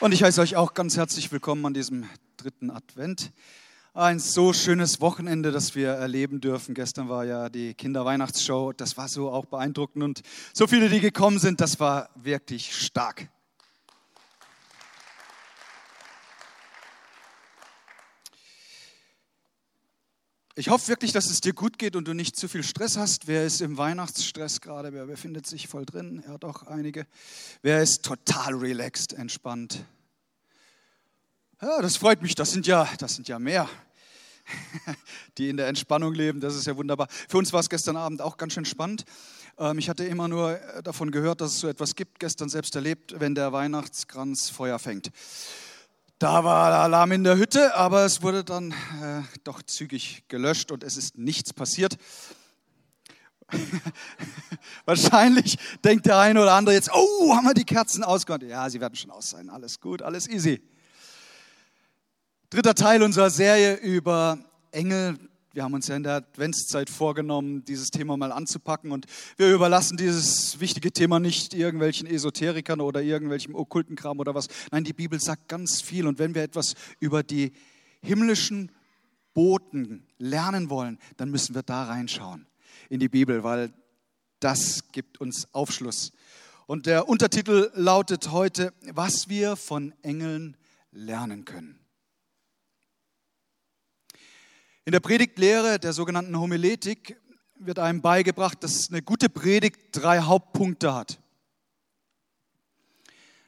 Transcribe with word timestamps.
Und 0.00 0.12
ich 0.12 0.24
heiße 0.24 0.40
euch 0.40 0.56
auch 0.56 0.74
ganz 0.74 0.96
herzlich 0.96 1.30
willkommen 1.30 1.64
an 1.66 1.72
diesem 1.72 2.08
dritten 2.36 2.70
Advent. 2.70 3.32
Ein 3.94 4.18
so 4.18 4.52
schönes 4.52 5.00
Wochenende, 5.00 5.52
das 5.52 5.76
wir 5.76 5.90
erleben 5.90 6.40
dürfen. 6.40 6.74
Gestern 6.74 7.08
war 7.08 7.24
ja 7.24 7.48
die 7.48 7.74
Kinderweihnachtsshow. 7.74 8.72
Das 8.72 8.96
war 8.96 9.06
so 9.06 9.30
auch 9.30 9.44
beeindruckend. 9.44 10.02
Und 10.02 10.22
so 10.52 10.66
viele, 10.66 10.88
die 10.88 10.98
gekommen 10.98 11.38
sind, 11.38 11.60
das 11.60 11.78
war 11.78 12.10
wirklich 12.16 12.74
stark. 12.74 13.28
Ich 20.56 20.68
hoffe 20.68 20.86
wirklich, 20.86 21.10
dass 21.10 21.30
es 21.30 21.40
dir 21.40 21.52
gut 21.52 21.80
geht 21.80 21.96
und 21.96 22.06
du 22.06 22.12
nicht 22.12 22.36
zu 22.36 22.46
viel 22.46 22.62
Stress 22.62 22.96
hast. 22.96 23.26
Wer 23.26 23.44
ist 23.44 23.60
im 23.60 23.76
Weihnachtsstress 23.76 24.60
gerade? 24.60 24.92
Wer 24.92 25.06
befindet 25.06 25.48
sich 25.48 25.66
voll 25.66 25.84
drin? 25.84 26.22
Er 26.24 26.34
hat 26.34 26.44
auch 26.44 26.62
einige. 26.62 27.08
Wer 27.62 27.82
ist 27.82 28.04
total 28.04 28.54
relaxed, 28.54 29.14
entspannt? 29.14 29.84
Ja, 31.60 31.82
das 31.82 31.96
freut 31.96 32.22
mich. 32.22 32.36
Das 32.36 32.52
sind 32.52 32.68
ja, 32.68 32.88
das 32.98 33.16
sind 33.16 33.26
ja 33.26 33.40
mehr, 33.40 33.68
die 35.38 35.48
in 35.48 35.56
der 35.56 35.66
Entspannung 35.66 36.14
leben. 36.14 36.38
Das 36.38 36.54
ist 36.54 36.68
ja 36.68 36.76
wunderbar. 36.76 37.08
Für 37.28 37.38
uns 37.38 37.52
war 37.52 37.58
es 37.58 37.68
gestern 37.68 37.96
Abend 37.96 38.22
auch 38.22 38.36
ganz 38.36 38.52
schön 38.52 38.64
spannend. 38.64 39.04
Ähm, 39.58 39.78
ich 39.78 39.88
hatte 39.88 40.04
immer 40.04 40.28
nur 40.28 40.54
davon 40.84 41.10
gehört, 41.10 41.40
dass 41.40 41.54
es 41.54 41.58
so 41.58 41.66
etwas 41.66 41.96
gibt, 41.96 42.20
gestern 42.20 42.48
selbst 42.48 42.76
erlebt, 42.76 43.18
wenn 43.18 43.34
der 43.34 43.52
Weihnachtskranz 43.52 44.50
Feuer 44.50 44.78
fängt. 44.78 45.10
Da 46.18 46.44
war 46.44 46.72
Alarm 46.72 47.12
in 47.12 47.24
der 47.24 47.36
Hütte, 47.36 47.74
aber 47.74 48.04
es 48.04 48.22
wurde 48.22 48.44
dann 48.44 48.70
äh, 48.70 49.22
doch 49.42 49.62
zügig 49.62 50.24
gelöscht 50.28 50.70
und 50.70 50.84
es 50.84 50.96
ist 50.96 51.18
nichts 51.18 51.52
passiert. 51.52 51.96
Wahrscheinlich 54.84 55.58
denkt 55.84 56.06
der 56.06 56.18
eine 56.18 56.40
oder 56.40 56.52
andere 56.52 56.74
jetzt, 56.74 56.90
oh, 56.92 57.34
haben 57.34 57.46
wir 57.46 57.54
die 57.54 57.64
Kerzen 57.64 58.04
ausgemacht? 58.04 58.44
Ja, 58.44 58.70
sie 58.70 58.80
werden 58.80 58.94
schon 58.94 59.10
aus 59.10 59.30
sein. 59.30 59.50
Alles 59.50 59.80
gut, 59.80 60.02
alles 60.02 60.28
easy. 60.28 60.62
Dritter 62.50 62.74
Teil 62.74 63.02
unserer 63.02 63.30
Serie 63.30 63.74
über 63.74 64.38
Engel. 64.70 65.18
Wir 65.54 65.62
haben 65.62 65.74
uns 65.74 65.86
ja 65.86 65.94
in 65.94 66.02
der 66.02 66.14
Adventszeit 66.14 66.90
vorgenommen, 66.90 67.64
dieses 67.64 67.90
Thema 67.90 68.16
mal 68.16 68.32
anzupacken 68.32 68.90
und 68.90 69.06
wir 69.36 69.54
überlassen 69.54 69.96
dieses 69.96 70.58
wichtige 70.58 70.90
Thema 70.90 71.20
nicht 71.20 71.54
irgendwelchen 71.54 72.08
Esoterikern 72.08 72.80
oder 72.80 73.00
irgendwelchem 73.02 73.54
okkulten 73.54 73.94
Kram 73.94 74.18
oder 74.18 74.34
was. 74.34 74.48
Nein, 74.72 74.82
die 74.82 74.92
Bibel 74.92 75.20
sagt 75.20 75.48
ganz 75.48 75.80
viel 75.80 76.08
und 76.08 76.18
wenn 76.18 76.34
wir 76.34 76.42
etwas 76.42 76.74
über 76.98 77.22
die 77.22 77.52
himmlischen 78.02 78.72
Boten 79.32 80.08
lernen 80.18 80.70
wollen, 80.70 80.98
dann 81.18 81.30
müssen 81.30 81.54
wir 81.54 81.62
da 81.62 81.84
reinschauen 81.84 82.48
in 82.90 82.98
die 82.98 83.08
Bibel, 83.08 83.44
weil 83.44 83.72
das 84.40 84.90
gibt 84.90 85.20
uns 85.20 85.46
Aufschluss. 85.54 86.10
Und 86.66 86.86
der 86.86 87.08
Untertitel 87.08 87.70
lautet 87.74 88.32
heute, 88.32 88.72
was 88.92 89.28
wir 89.28 89.54
von 89.54 89.94
Engeln 90.02 90.56
lernen 90.90 91.44
können. 91.44 91.83
In 94.86 94.92
der 94.92 95.00
Predigtlehre 95.00 95.78
der 95.78 95.94
sogenannten 95.94 96.38
Homiletik 96.38 97.18
wird 97.58 97.78
einem 97.78 98.02
beigebracht, 98.02 98.62
dass 98.62 98.90
eine 98.90 99.00
gute 99.00 99.30
Predigt 99.30 99.80
drei 99.92 100.20
Hauptpunkte 100.20 100.94
hat. 100.94 101.20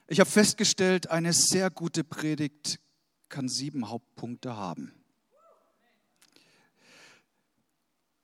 Ich 0.07 0.19
habe 0.19 0.31
festgestellt, 0.31 1.11
eine 1.11 1.35
sehr 1.35 1.69
gute 1.69 2.05
Predigt 2.05 2.79
kann 3.29 3.49
sieben 3.49 3.91
Hauptpunkte 3.91 4.57
haben. 4.57 4.95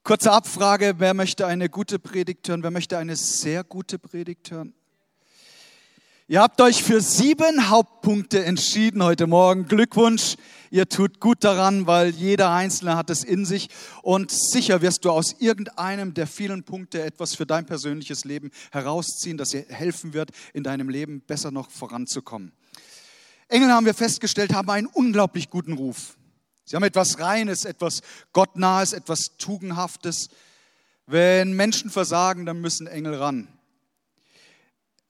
Kurze 0.04 0.32
Abfrage, 0.32 0.94
wer 0.96 1.12
möchte 1.12 1.46
eine 1.46 1.68
gute 1.68 1.98
Predigt 1.98 2.48
hören? 2.48 2.62
Wer 2.62 2.70
möchte 2.70 2.96
eine 2.96 3.16
sehr 3.16 3.62
gute 3.62 3.98
Predigt 3.98 4.50
hören? 4.50 4.74
Ihr 6.32 6.40
habt 6.40 6.62
euch 6.62 6.82
für 6.82 7.02
sieben 7.02 7.68
Hauptpunkte 7.68 8.42
entschieden 8.42 9.02
heute 9.02 9.26
Morgen. 9.26 9.66
Glückwunsch, 9.66 10.36
ihr 10.70 10.88
tut 10.88 11.20
gut 11.20 11.44
daran, 11.44 11.86
weil 11.86 12.08
jeder 12.08 12.50
Einzelne 12.50 12.96
hat 12.96 13.10
es 13.10 13.22
in 13.22 13.44
sich. 13.44 13.68
Und 14.00 14.30
sicher 14.30 14.80
wirst 14.80 15.04
du 15.04 15.10
aus 15.10 15.36
irgendeinem 15.40 16.14
der 16.14 16.26
vielen 16.26 16.62
Punkte 16.62 17.02
etwas 17.02 17.34
für 17.34 17.44
dein 17.44 17.66
persönliches 17.66 18.24
Leben 18.24 18.50
herausziehen, 18.70 19.36
das 19.36 19.50
dir 19.50 19.66
helfen 19.68 20.14
wird, 20.14 20.30
in 20.54 20.62
deinem 20.62 20.88
Leben 20.88 21.20
besser 21.20 21.50
noch 21.50 21.70
voranzukommen. 21.70 22.52
Engel 23.48 23.70
haben 23.70 23.84
wir 23.84 23.92
festgestellt, 23.92 24.54
haben 24.54 24.70
einen 24.70 24.86
unglaublich 24.86 25.50
guten 25.50 25.74
Ruf. 25.74 26.16
Sie 26.64 26.74
haben 26.74 26.82
etwas 26.82 27.18
Reines, 27.18 27.66
etwas 27.66 28.00
Gottnahes, 28.32 28.94
etwas 28.94 29.36
Tugendhaftes. 29.36 30.30
Wenn 31.06 31.52
Menschen 31.52 31.90
versagen, 31.90 32.46
dann 32.46 32.62
müssen 32.62 32.86
Engel 32.86 33.16
ran. 33.16 33.48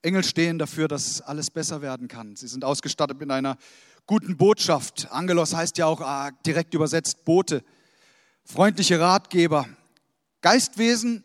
Engel 0.03 0.23
stehen 0.23 0.59
dafür, 0.59 0.87
dass 0.87 1.21
alles 1.21 1.49
besser 1.49 1.81
werden 1.81 2.09
kann. 2.09 2.35
Sie 2.35 2.47
sind 2.47 2.65
ausgestattet 2.65 3.19
mit 3.19 3.31
einer 3.31 3.57
guten 4.05 4.35
Botschaft. 4.35 5.07
Angelos 5.11 5.53
heißt 5.53 5.77
ja 5.77 5.85
auch 5.85 6.01
ah, 6.01 6.31
direkt 6.45 6.73
übersetzt 6.73 7.23
Bote. 7.23 7.63
Freundliche 8.43 8.99
Ratgeber. 8.99 9.65
Geistwesen, 10.41 11.23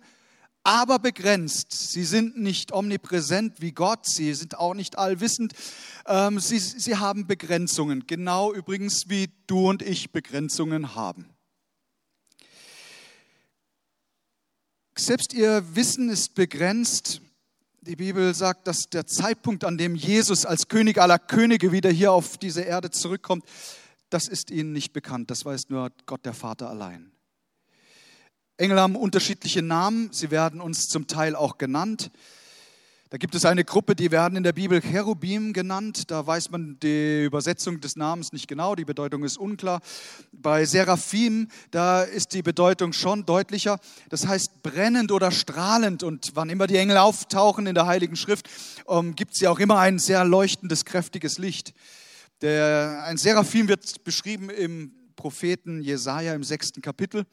aber 0.62 1.00
begrenzt. 1.00 1.72
Sie 1.72 2.04
sind 2.04 2.38
nicht 2.38 2.72
omnipräsent 2.72 3.60
wie 3.60 3.72
Gott. 3.72 4.06
Sie 4.06 4.32
sind 4.32 4.56
auch 4.56 4.74
nicht 4.74 4.96
allwissend. 4.96 5.54
Ähm, 6.06 6.38
sie, 6.38 6.60
sie 6.60 6.96
haben 6.96 7.26
Begrenzungen. 7.26 8.06
Genau 8.06 8.52
übrigens 8.52 9.08
wie 9.08 9.28
du 9.48 9.68
und 9.68 9.82
ich 9.82 10.12
Begrenzungen 10.12 10.94
haben. 10.94 11.28
Selbst 14.96 15.32
ihr 15.32 15.64
Wissen 15.74 16.10
ist 16.10 16.36
begrenzt 16.36 17.22
die 17.80 17.96
Bibel 17.96 18.34
sagt, 18.34 18.66
dass 18.66 18.88
der 18.90 19.06
Zeitpunkt, 19.06 19.64
an 19.64 19.78
dem 19.78 19.94
Jesus 19.94 20.44
als 20.44 20.68
König 20.68 20.98
aller 20.98 21.18
Könige 21.18 21.72
wieder 21.72 21.90
hier 21.90 22.12
auf 22.12 22.36
diese 22.38 22.62
Erde 22.62 22.90
zurückkommt, 22.90 23.44
das 24.10 24.28
ist 24.28 24.50
ihnen 24.50 24.72
nicht 24.72 24.92
bekannt. 24.92 25.30
Das 25.30 25.44
weiß 25.44 25.68
nur 25.68 25.90
Gott 26.06 26.24
der 26.24 26.34
Vater 26.34 26.68
allein. 26.70 27.12
Engel 28.56 28.80
haben 28.80 28.96
unterschiedliche 28.96 29.62
Namen. 29.62 30.12
Sie 30.12 30.30
werden 30.30 30.60
uns 30.60 30.88
zum 30.88 31.06
Teil 31.06 31.36
auch 31.36 31.58
genannt. 31.58 32.10
Da 33.10 33.16
gibt 33.16 33.34
es 33.34 33.46
eine 33.46 33.64
Gruppe, 33.64 33.96
die 33.96 34.10
werden 34.10 34.36
in 34.36 34.42
der 34.42 34.52
Bibel 34.52 34.82
Cherubim 34.82 35.54
genannt. 35.54 36.10
Da 36.10 36.26
weiß 36.26 36.50
man 36.50 36.78
die 36.80 37.24
Übersetzung 37.24 37.80
des 37.80 37.96
Namens 37.96 38.34
nicht 38.34 38.48
genau, 38.48 38.74
die 38.74 38.84
Bedeutung 38.84 39.24
ist 39.24 39.38
unklar. 39.38 39.80
Bei 40.30 40.66
Seraphim, 40.66 41.48
da 41.70 42.02
ist 42.02 42.34
die 42.34 42.42
Bedeutung 42.42 42.92
schon 42.92 43.24
deutlicher. 43.24 43.78
Das 44.10 44.26
heißt 44.26 44.62
brennend 44.62 45.10
oder 45.10 45.30
strahlend. 45.30 46.02
Und 46.02 46.32
wann 46.34 46.50
immer 46.50 46.66
die 46.66 46.76
Engel 46.76 46.98
auftauchen 46.98 47.66
in 47.66 47.74
der 47.74 47.86
Heiligen 47.86 48.14
Schrift, 48.14 48.46
ähm, 48.86 49.14
gibt 49.14 49.32
es 49.32 49.40
ja 49.40 49.48
auch 49.48 49.58
immer 49.58 49.78
ein 49.78 49.98
sehr 49.98 50.26
leuchtendes, 50.26 50.84
kräftiges 50.84 51.38
Licht. 51.38 51.72
Der, 52.42 53.04
ein 53.06 53.16
Seraphim 53.16 53.68
wird 53.68 54.04
beschrieben 54.04 54.50
im 54.50 54.92
Propheten 55.16 55.80
Jesaja 55.80 56.34
im 56.34 56.44
sechsten 56.44 56.82
Kapitel. 56.82 57.24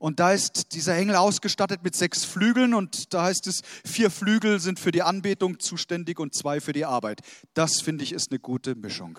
Und 0.00 0.18
da 0.18 0.32
ist 0.32 0.72
dieser 0.72 0.96
Engel 0.96 1.14
ausgestattet 1.14 1.84
mit 1.84 1.94
sechs 1.94 2.24
Flügeln 2.24 2.72
und 2.72 3.12
da 3.12 3.24
heißt 3.24 3.46
es, 3.46 3.60
vier 3.84 4.10
Flügel 4.10 4.58
sind 4.58 4.80
für 4.80 4.92
die 4.92 5.02
Anbetung 5.02 5.60
zuständig 5.60 6.18
und 6.18 6.34
zwei 6.34 6.62
für 6.62 6.72
die 6.72 6.86
Arbeit. 6.86 7.20
Das 7.52 7.82
finde 7.82 8.02
ich 8.02 8.12
ist 8.12 8.30
eine 8.32 8.40
gute 8.40 8.74
Mischung. 8.74 9.18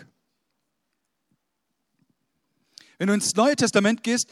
Wenn 2.97 3.07
du 3.07 3.13
ins 3.13 3.35
Neue 3.35 3.55
Testament 3.55 4.01
gehst, 4.01 4.27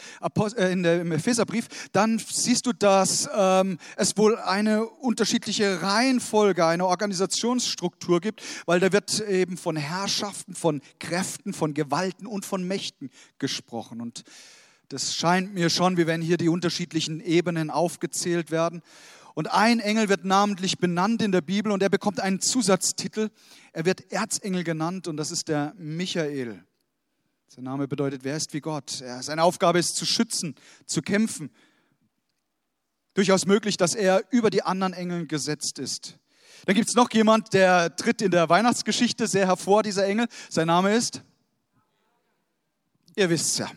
äh, 0.58 0.72
in 0.74 0.82
der, 0.82 1.02
im 1.02 1.12
Epheserbrief, 1.12 1.68
dann 1.92 2.18
siehst 2.20 2.66
du, 2.66 2.74
dass 2.74 3.30
ähm, 3.36 3.78
es 3.96 4.18
wohl 4.18 4.36
eine 4.36 4.86
unterschiedliche 4.86 5.84
Reihenfolge, 5.84 6.66
eine 6.66 6.88
Organisationsstruktur 6.88 8.22
gibt, 8.22 8.42
weil 8.66 8.80
da 8.80 8.92
wird 8.92 9.22
eben 9.22 9.56
von 9.56 9.76
Herrschaften, 9.76 10.56
von 10.56 10.82
Kräften, 11.00 11.54
von 11.54 11.76
Gewalten 11.76 12.26
und 12.26 12.44
von 12.44 12.64
Mächten 12.64 13.12
gesprochen. 13.38 14.02
Und 14.02 14.24
das 14.90 15.16
scheint 15.16 15.54
mir 15.54 15.70
schon, 15.70 15.98
wie 15.98 16.08
wenn 16.08 16.20
hier 16.20 16.38
die 16.38 16.50
unterschiedlichen 16.50 17.22
Ebenen 17.22 17.70
aufgezählt 17.70 18.50
werden. 18.50 18.82
Und 19.36 19.54
ein 19.54 19.80
Engel 19.80 20.10
wird 20.10 20.26
namentlich 20.26 20.80
benannt 20.80 21.22
in 21.22 21.32
der 21.32 21.42
Bibel 21.42 21.72
und 21.72 21.84
er 21.84 21.90
bekommt 21.90 22.20
einen 22.20 22.42
Zusatztitel. 22.42 23.30
Er 23.72 23.86
wird 23.86 24.12
Erzengel 24.12 24.64
genannt 24.64 25.08
und 25.08 25.18
das 25.18 25.30
ist 25.30 25.48
der 25.48 25.76
Michael. 25.78 26.64
Sein 27.48 27.64
Name 27.66 27.88
bedeutet, 27.88 28.24
wer 28.24 28.36
ist 28.36 28.52
wie 28.54 28.62
Gott? 28.62 28.90
Seine 29.22 29.44
Aufgabe 29.44 29.78
ist 29.78 29.96
zu 29.96 30.08
schützen, 30.08 30.56
zu 30.88 31.04
kämpfen. 31.04 31.52
Durchaus 33.14 33.46
möglich, 33.46 33.78
dass 33.78 33.94
er 33.94 34.24
über 34.32 34.50
die 34.50 34.64
anderen 34.64 34.94
Engeln 34.94 35.28
gesetzt 35.28 35.78
ist. 35.78 36.18
Dann 36.66 36.76
gibt 36.76 36.90
es 36.90 36.96
noch 36.96 37.12
jemand, 37.12 37.54
der 37.54 37.96
tritt 37.96 38.24
in 38.24 38.32
der 38.32 38.50
Weihnachtsgeschichte 38.50 39.28
sehr 39.28 39.46
hervor, 39.46 39.84
dieser 39.84 40.06
Engel. 40.06 40.28
Sein 40.50 40.68
Name 40.68 40.96
ist? 40.96 41.22
Ihr 43.16 43.30
wisst 43.30 43.60
ja 43.60 43.70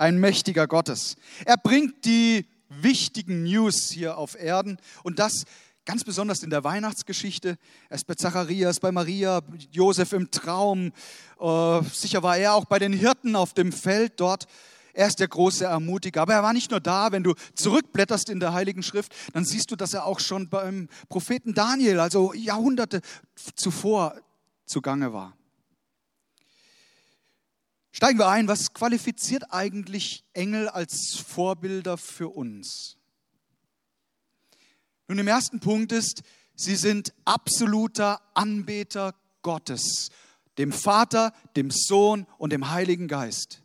ein 0.00 0.18
mächtiger 0.18 0.66
Gottes. 0.66 1.16
Er 1.44 1.58
bringt 1.58 2.04
die 2.06 2.46
wichtigen 2.70 3.42
News 3.42 3.90
hier 3.90 4.16
auf 4.16 4.34
Erden 4.34 4.78
und 5.02 5.18
das 5.18 5.44
ganz 5.84 6.04
besonders 6.04 6.42
in 6.42 6.50
der 6.50 6.64
Weihnachtsgeschichte. 6.64 7.58
Er 7.88 7.94
ist 7.96 8.06
bei 8.06 8.14
Zacharias, 8.14 8.80
bei 8.80 8.92
Maria, 8.92 9.42
Josef 9.70 10.12
im 10.12 10.30
Traum. 10.30 10.92
Äh, 11.38 11.82
sicher 11.92 12.22
war 12.22 12.36
er 12.36 12.54
auch 12.54 12.64
bei 12.64 12.78
den 12.78 12.92
Hirten 12.92 13.36
auf 13.36 13.52
dem 13.52 13.72
Feld 13.72 14.14
dort. 14.16 14.46
Er 14.94 15.06
ist 15.06 15.20
der 15.20 15.28
große 15.28 15.64
Ermutiger. 15.64 16.22
Aber 16.22 16.34
er 16.34 16.42
war 16.42 16.52
nicht 16.52 16.70
nur 16.70 16.80
da. 16.80 17.12
Wenn 17.12 17.22
du 17.22 17.34
zurückblätterst 17.54 18.30
in 18.30 18.40
der 18.40 18.52
Heiligen 18.52 18.82
Schrift, 18.82 19.12
dann 19.32 19.44
siehst 19.44 19.70
du, 19.70 19.76
dass 19.76 19.94
er 19.94 20.06
auch 20.06 20.20
schon 20.20 20.48
beim 20.48 20.88
Propheten 21.08 21.54
Daniel, 21.54 22.00
also 22.00 22.32
Jahrhunderte 22.32 23.00
zuvor, 23.54 24.14
zugange 24.64 25.12
war. 25.12 25.36
Steigen 27.92 28.18
wir 28.18 28.28
ein, 28.28 28.46
was 28.46 28.72
qualifiziert 28.72 29.52
eigentlich 29.52 30.24
Engel 30.32 30.68
als 30.68 31.16
Vorbilder 31.16 31.96
für 31.96 32.28
uns? 32.28 32.96
Nun, 35.08 35.18
im 35.18 35.26
ersten 35.26 35.58
Punkt 35.58 35.90
ist, 35.90 36.22
sie 36.54 36.76
sind 36.76 37.12
absoluter 37.24 38.20
Anbeter 38.34 39.14
Gottes, 39.42 40.10
dem 40.56 40.72
Vater, 40.72 41.32
dem 41.56 41.70
Sohn 41.72 42.26
und 42.38 42.52
dem 42.52 42.70
Heiligen 42.70 43.08
Geist. 43.08 43.62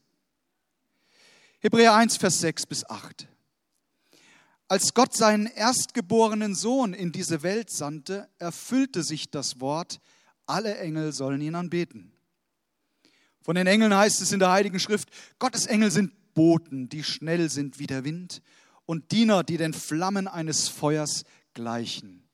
Hebräer 1.60 1.94
1, 1.94 2.18
Vers 2.18 2.40
6 2.40 2.66
bis 2.66 2.90
8. 2.90 3.28
Als 4.68 4.96
Gott 4.96 5.16
seinen 5.16 5.46
erstgeborenen 5.46 6.56
Sohn 6.56 6.96
in 6.96 7.12
diese 7.12 7.44
Welt 7.44 7.70
sandte, 7.70 8.28
erfüllte 8.40 9.04
sich 9.04 9.30
das 9.30 9.60
Wort, 9.60 10.00
alle 10.48 10.78
Engel 10.80 11.14
sollen 11.14 11.42
ihn 11.42 11.54
anbeten. 11.54 12.15
Von 13.46 13.54
den 13.54 13.68
Engeln 13.68 13.96
heißt 13.96 14.22
es 14.22 14.32
in 14.32 14.40
der 14.40 14.50
Heiligen 14.50 14.80
Schrift, 14.80 15.10
Gottes 15.38 15.68
Engel 15.68 15.92
sind 15.92 16.12
Boten, 16.34 16.90
die 16.90 17.04
schnell 17.04 17.52
sind 17.52 17.78
wie 17.78 17.86
der 17.86 18.04
Wind 18.04 18.42
und 18.88 19.12
Diener, 19.12 19.44
die 19.44 19.58
den 19.58 19.72
Flammen 19.72 20.28
eines 20.28 20.68
Feuers 20.68 21.26
gleichen. 21.54 22.28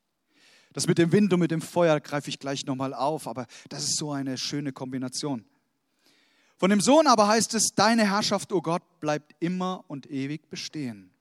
Das 0.71 0.87
mit 0.87 0.97
dem 0.97 1.11
Wind 1.11 1.33
und 1.33 1.41
mit 1.41 1.51
dem 1.51 1.61
Feuer 1.61 1.99
greife 1.99 2.29
ich 2.29 2.39
gleich 2.39 2.65
nochmal 2.65 2.93
auf, 2.93 3.27
aber 3.27 3.45
das 3.67 3.83
ist 3.83 3.97
so 3.97 4.13
eine 4.13 4.37
schöne 4.37 4.71
Kombination. 4.71 5.43
Von 6.55 6.69
dem 6.69 6.79
Sohn 6.79 7.07
aber 7.07 7.27
heißt 7.27 7.55
es, 7.55 7.75
deine 7.75 8.09
Herrschaft, 8.09 8.53
o 8.53 8.59
oh 8.59 8.61
Gott, 8.61 8.83
bleibt 9.01 9.35
immer 9.41 9.83
und 9.89 10.09
ewig 10.09 10.49
bestehen. 10.49 11.11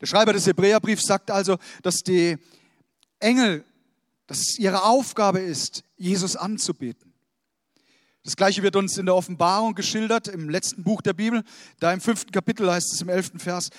Der 0.00 0.06
Schreiber 0.06 0.32
des 0.32 0.46
Hebräerbriefs 0.46 1.02
sagt 1.02 1.32
also, 1.32 1.58
dass 1.82 1.96
die 1.96 2.38
Engel, 3.18 3.64
dass 4.28 4.38
es 4.38 4.58
ihre 4.60 4.84
Aufgabe 4.84 5.40
ist, 5.40 5.82
Jesus 5.96 6.36
anzubeten. 6.36 7.09
Das 8.24 8.36
gleiche 8.36 8.62
wird 8.62 8.76
uns 8.76 8.98
in 8.98 9.06
der 9.06 9.14
Offenbarung 9.14 9.74
geschildert, 9.74 10.28
im 10.28 10.50
letzten 10.50 10.82
Buch 10.82 11.00
der 11.00 11.14
Bibel. 11.14 11.42
Da 11.78 11.92
im 11.92 12.00
fünften 12.00 12.32
Kapitel 12.32 12.70
heißt 12.70 12.92
es 12.92 13.00
im 13.00 13.08
elften 13.08 13.38
Vers, 13.38 13.70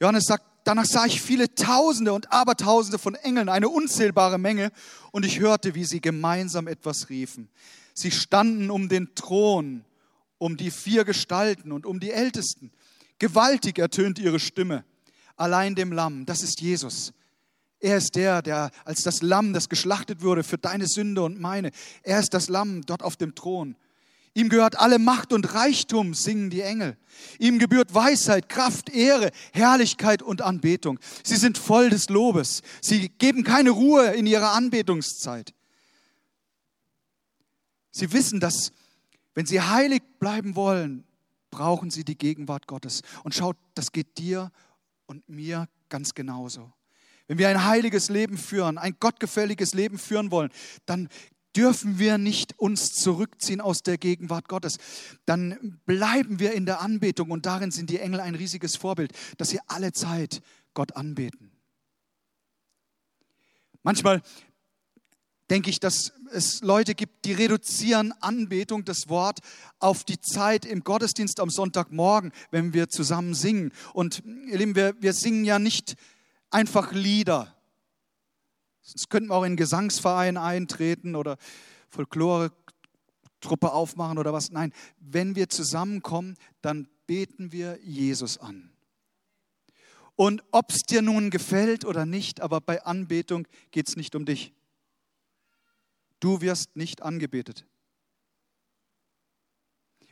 Johannes 0.00 0.24
sagt, 0.26 0.44
danach 0.62 0.84
sah 0.84 1.06
ich 1.06 1.20
viele 1.20 1.52
Tausende 1.54 2.12
und 2.12 2.32
Abertausende 2.32 2.98
von 2.98 3.16
Engeln, 3.16 3.48
eine 3.48 3.68
unzählbare 3.68 4.38
Menge, 4.38 4.70
und 5.10 5.24
ich 5.24 5.40
hörte, 5.40 5.74
wie 5.74 5.84
sie 5.84 6.00
gemeinsam 6.00 6.68
etwas 6.68 7.08
riefen. 7.08 7.48
Sie 7.94 8.12
standen 8.12 8.70
um 8.70 8.88
den 8.88 9.14
Thron, 9.16 9.84
um 10.38 10.56
die 10.56 10.70
vier 10.70 11.04
Gestalten 11.04 11.72
und 11.72 11.84
um 11.84 11.98
die 11.98 12.12
Ältesten. 12.12 12.70
Gewaltig 13.18 13.78
ertönte 13.78 14.22
ihre 14.22 14.38
Stimme 14.38 14.84
allein 15.36 15.74
dem 15.74 15.92
Lamm. 15.92 16.24
Das 16.26 16.42
ist 16.42 16.60
Jesus. 16.60 17.12
Er 17.80 17.96
ist 17.96 18.14
der, 18.16 18.42
der 18.42 18.70
als 18.84 19.02
das 19.02 19.22
Lamm, 19.22 19.52
das 19.52 19.68
geschlachtet 19.68 20.22
wurde 20.22 20.42
für 20.42 20.58
deine 20.58 20.86
Sünde 20.86 21.22
und 21.22 21.40
meine. 21.40 21.70
Er 22.02 22.20
ist 22.20 22.34
das 22.34 22.48
Lamm 22.48 22.82
dort 22.86 23.02
auf 23.02 23.16
dem 23.16 23.34
Thron. 23.34 23.76
Ihm 24.38 24.50
gehört 24.50 24.78
alle 24.78 25.00
Macht 25.00 25.32
und 25.32 25.52
Reichtum, 25.52 26.14
singen 26.14 26.48
die 26.48 26.60
Engel. 26.60 26.96
Ihm 27.40 27.58
gebührt 27.58 27.92
Weisheit, 27.92 28.48
Kraft, 28.48 28.88
Ehre, 28.88 29.32
Herrlichkeit 29.52 30.22
und 30.22 30.42
Anbetung. 30.42 31.00
Sie 31.24 31.34
sind 31.34 31.58
voll 31.58 31.90
des 31.90 32.08
Lobes. 32.08 32.62
Sie 32.80 33.08
geben 33.08 33.42
keine 33.42 33.70
Ruhe 33.70 34.12
in 34.12 34.26
ihrer 34.26 34.52
Anbetungszeit. 34.52 35.52
Sie 37.90 38.12
wissen, 38.12 38.38
dass 38.38 38.70
wenn 39.34 39.46
sie 39.46 39.60
heilig 39.60 40.02
bleiben 40.20 40.54
wollen, 40.54 41.04
brauchen 41.50 41.90
sie 41.90 42.04
die 42.04 42.16
Gegenwart 42.16 42.68
Gottes. 42.68 43.02
Und 43.24 43.34
schaut, 43.34 43.56
das 43.74 43.90
geht 43.90 44.18
dir 44.18 44.52
und 45.06 45.28
mir 45.28 45.68
ganz 45.88 46.14
genauso. 46.14 46.72
Wenn 47.26 47.38
wir 47.38 47.48
ein 47.48 47.64
heiliges 47.64 48.08
Leben 48.08 48.38
führen, 48.38 48.78
ein 48.78 48.94
gottgefälliges 49.00 49.74
Leben 49.74 49.98
führen 49.98 50.30
wollen, 50.30 50.52
dann 50.86 51.08
dürfen 51.58 51.98
wir 51.98 52.18
nicht 52.18 52.56
uns 52.56 52.92
zurückziehen 52.92 53.60
aus 53.60 53.82
der 53.82 53.98
Gegenwart 53.98 54.46
Gottes. 54.46 54.78
Dann 55.26 55.80
bleiben 55.86 56.38
wir 56.38 56.52
in 56.52 56.66
der 56.66 56.80
Anbetung 56.80 57.32
und 57.32 57.46
darin 57.46 57.72
sind 57.72 57.90
die 57.90 57.98
Engel 57.98 58.20
ein 58.20 58.36
riesiges 58.36 58.76
Vorbild, 58.76 59.12
dass 59.38 59.50
sie 59.50 59.58
alle 59.66 59.92
Zeit 59.92 60.40
Gott 60.72 60.94
anbeten. 60.94 61.50
Manchmal 63.82 64.22
denke 65.50 65.68
ich, 65.68 65.80
dass 65.80 66.12
es 66.30 66.60
Leute 66.60 66.94
gibt, 66.94 67.24
die 67.24 67.32
reduzieren 67.32 68.12
Anbetung, 68.20 68.84
das 68.84 69.08
Wort, 69.08 69.40
auf 69.80 70.04
die 70.04 70.20
Zeit 70.20 70.64
im 70.64 70.84
Gottesdienst 70.84 71.40
am 71.40 71.50
Sonntagmorgen, 71.50 72.30
wenn 72.52 72.72
wir 72.72 72.88
zusammen 72.88 73.34
singen. 73.34 73.72
Und 73.94 74.22
ihr 74.46 74.58
Lieben, 74.58 74.76
wir, 74.76 74.94
wir 75.00 75.12
singen 75.12 75.44
ja 75.44 75.58
nicht 75.58 75.96
einfach 76.50 76.92
Lieder. 76.92 77.57
Sonst 78.88 79.10
könnten 79.10 79.28
wir 79.28 79.34
auch 79.34 79.42
in 79.42 79.48
einen 79.48 79.56
Gesangsverein 79.56 80.38
eintreten 80.38 81.14
oder 81.14 81.36
Folklore-Truppe 81.90 83.70
aufmachen 83.70 84.16
oder 84.16 84.32
was. 84.32 84.50
Nein, 84.50 84.72
wenn 84.98 85.36
wir 85.36 85.50
zusammenkommen, 85.50 86.38
dann 86.62 86.88
beten 87.06 87.52
wir 87.52 87.78
Jesus 87.82 88.38
an. 88.38 88.70
Und 90.16 90.42
ob 90.52 90.70
es 90.70 90.84
dir 90.84 91.02
nun 91.02 91.28
gefällt 91.28 91.84
oder 91.84 92.06
nicht, 92.06 92.40
aber 92.40 92.62
bei 92.62 92.82
Anbetung 92.82 93.46
geht 93.72 93.88
es 93.88 93.96
nicht 93.96 94.14
um 94.14 94.24
dich. 94.24 94.54
Du 96.18 96.40
wirst 96.40 96.74
nicht 96.74 97.02
angebetet. 97.02 97.66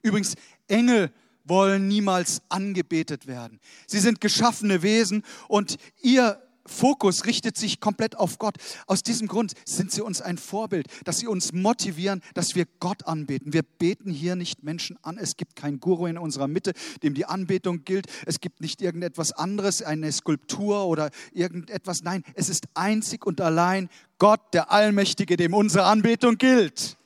Übrigens, 0.02 0.34
Engel 0.68 1.10
wollen 1.44 1.88
niemals 1.88 2.42
angebetet 2.50 3.26
werden. 3.26 3.58
Sie 3.86 4.00
sind 4.00 4.20
geschaffene 4.20 4.82
Wesen 4.82 5.24
und 5.48 5.78
ihr 6.02 6.45
Fokus 6.66 7.24
richtet 7.24 7.56
sich 7.56 7.80
komplett 7.80 8.16
auf 8.16 8.38
Gott. 8.38 8.56
Aus 8.86 9.02
diesem 9.02 9.28
Grund 9.28 9.52
sind 9.64 9.92
sie 9.92 10.02
uns 10.02 10.20
ein 10.20 10.38
Vorbild, 10.38 10.88
dass 11.04 11.18
sie 11.18 11.26
uns 11.26 11.52
motivieren, 11.52 12.22
dass 12.34 12.54
wir 12.54 12.66
Gott 12.80 13.06
anbeten. 13.06 13.52
Wir 13.52 13.62
beten 13.62 14.10
hier 14.10 14.36
nicht 14.36 14.62
Menschen 14.62 14.98
an. 15.02 15.18
Es 15.18 15.36
gibt 15.36 15.56
kein 15.56 15.80
Guru 15.80 16.06
in 16.06 16.18
unserer 16.18 16.48
Mitte, 16.48 16.72
dem 17.02 17.14
die 17.14 17.26
Anbetung 17.26 17.84
gilt. 17.84 18.06
Es 18.26 18.40
gibt 18.40 18.60
nicht 18.60 18.82
irgendetwas 18.82 19.32
anderes, 19.32 19.82
eine 19.82 20.10
Skulptur 20.12 20.86
oder 20.86 21.10
irgendetwas. 21.32 22.02
Nein, 22.02 22.22
es 22.34 22.48
ist 22.48 22.66
einzig 22.74 23.26
und 23.26 23.40
allein 23.40 23.88
Gott, 24.18 24.40
der 24.52 24.70
Allmächtige, 24.70 25.36
dem 25.36 25.54
unsere 25.54 25.84
Anbetung 25.84 26.38
gilt. 26.38 26.96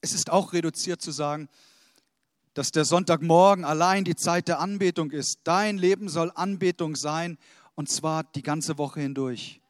Es 0.00 0.14
ist 0.14 0.30
auch 0.30 0.52
reduziert 0.52 1.02
zu 1.02 1.10
sagen, 1.10 1.48
dass 2.56 2.70
der 2.70 2.86
Sonntagmorgen 2.86 3.66
allein 3.66 4.04
die 4.04 4.16
Zeit 4.16 4.48
der 4.48 4.60
Anbetung 4.60 5.10
ist. 5.10 5.40
Dein 5.44 5.76
Leben 5.76 6.08
soll 6.08 6.32
Anbetung 6.34 6.96
sein 6.96 7.36
und 7.74 7.90
zwar 7.90 8.24
die 8.24 8.42
ganze 8.42 8.78
Woche 8.78 9.00
hindurch. 9.00 9.60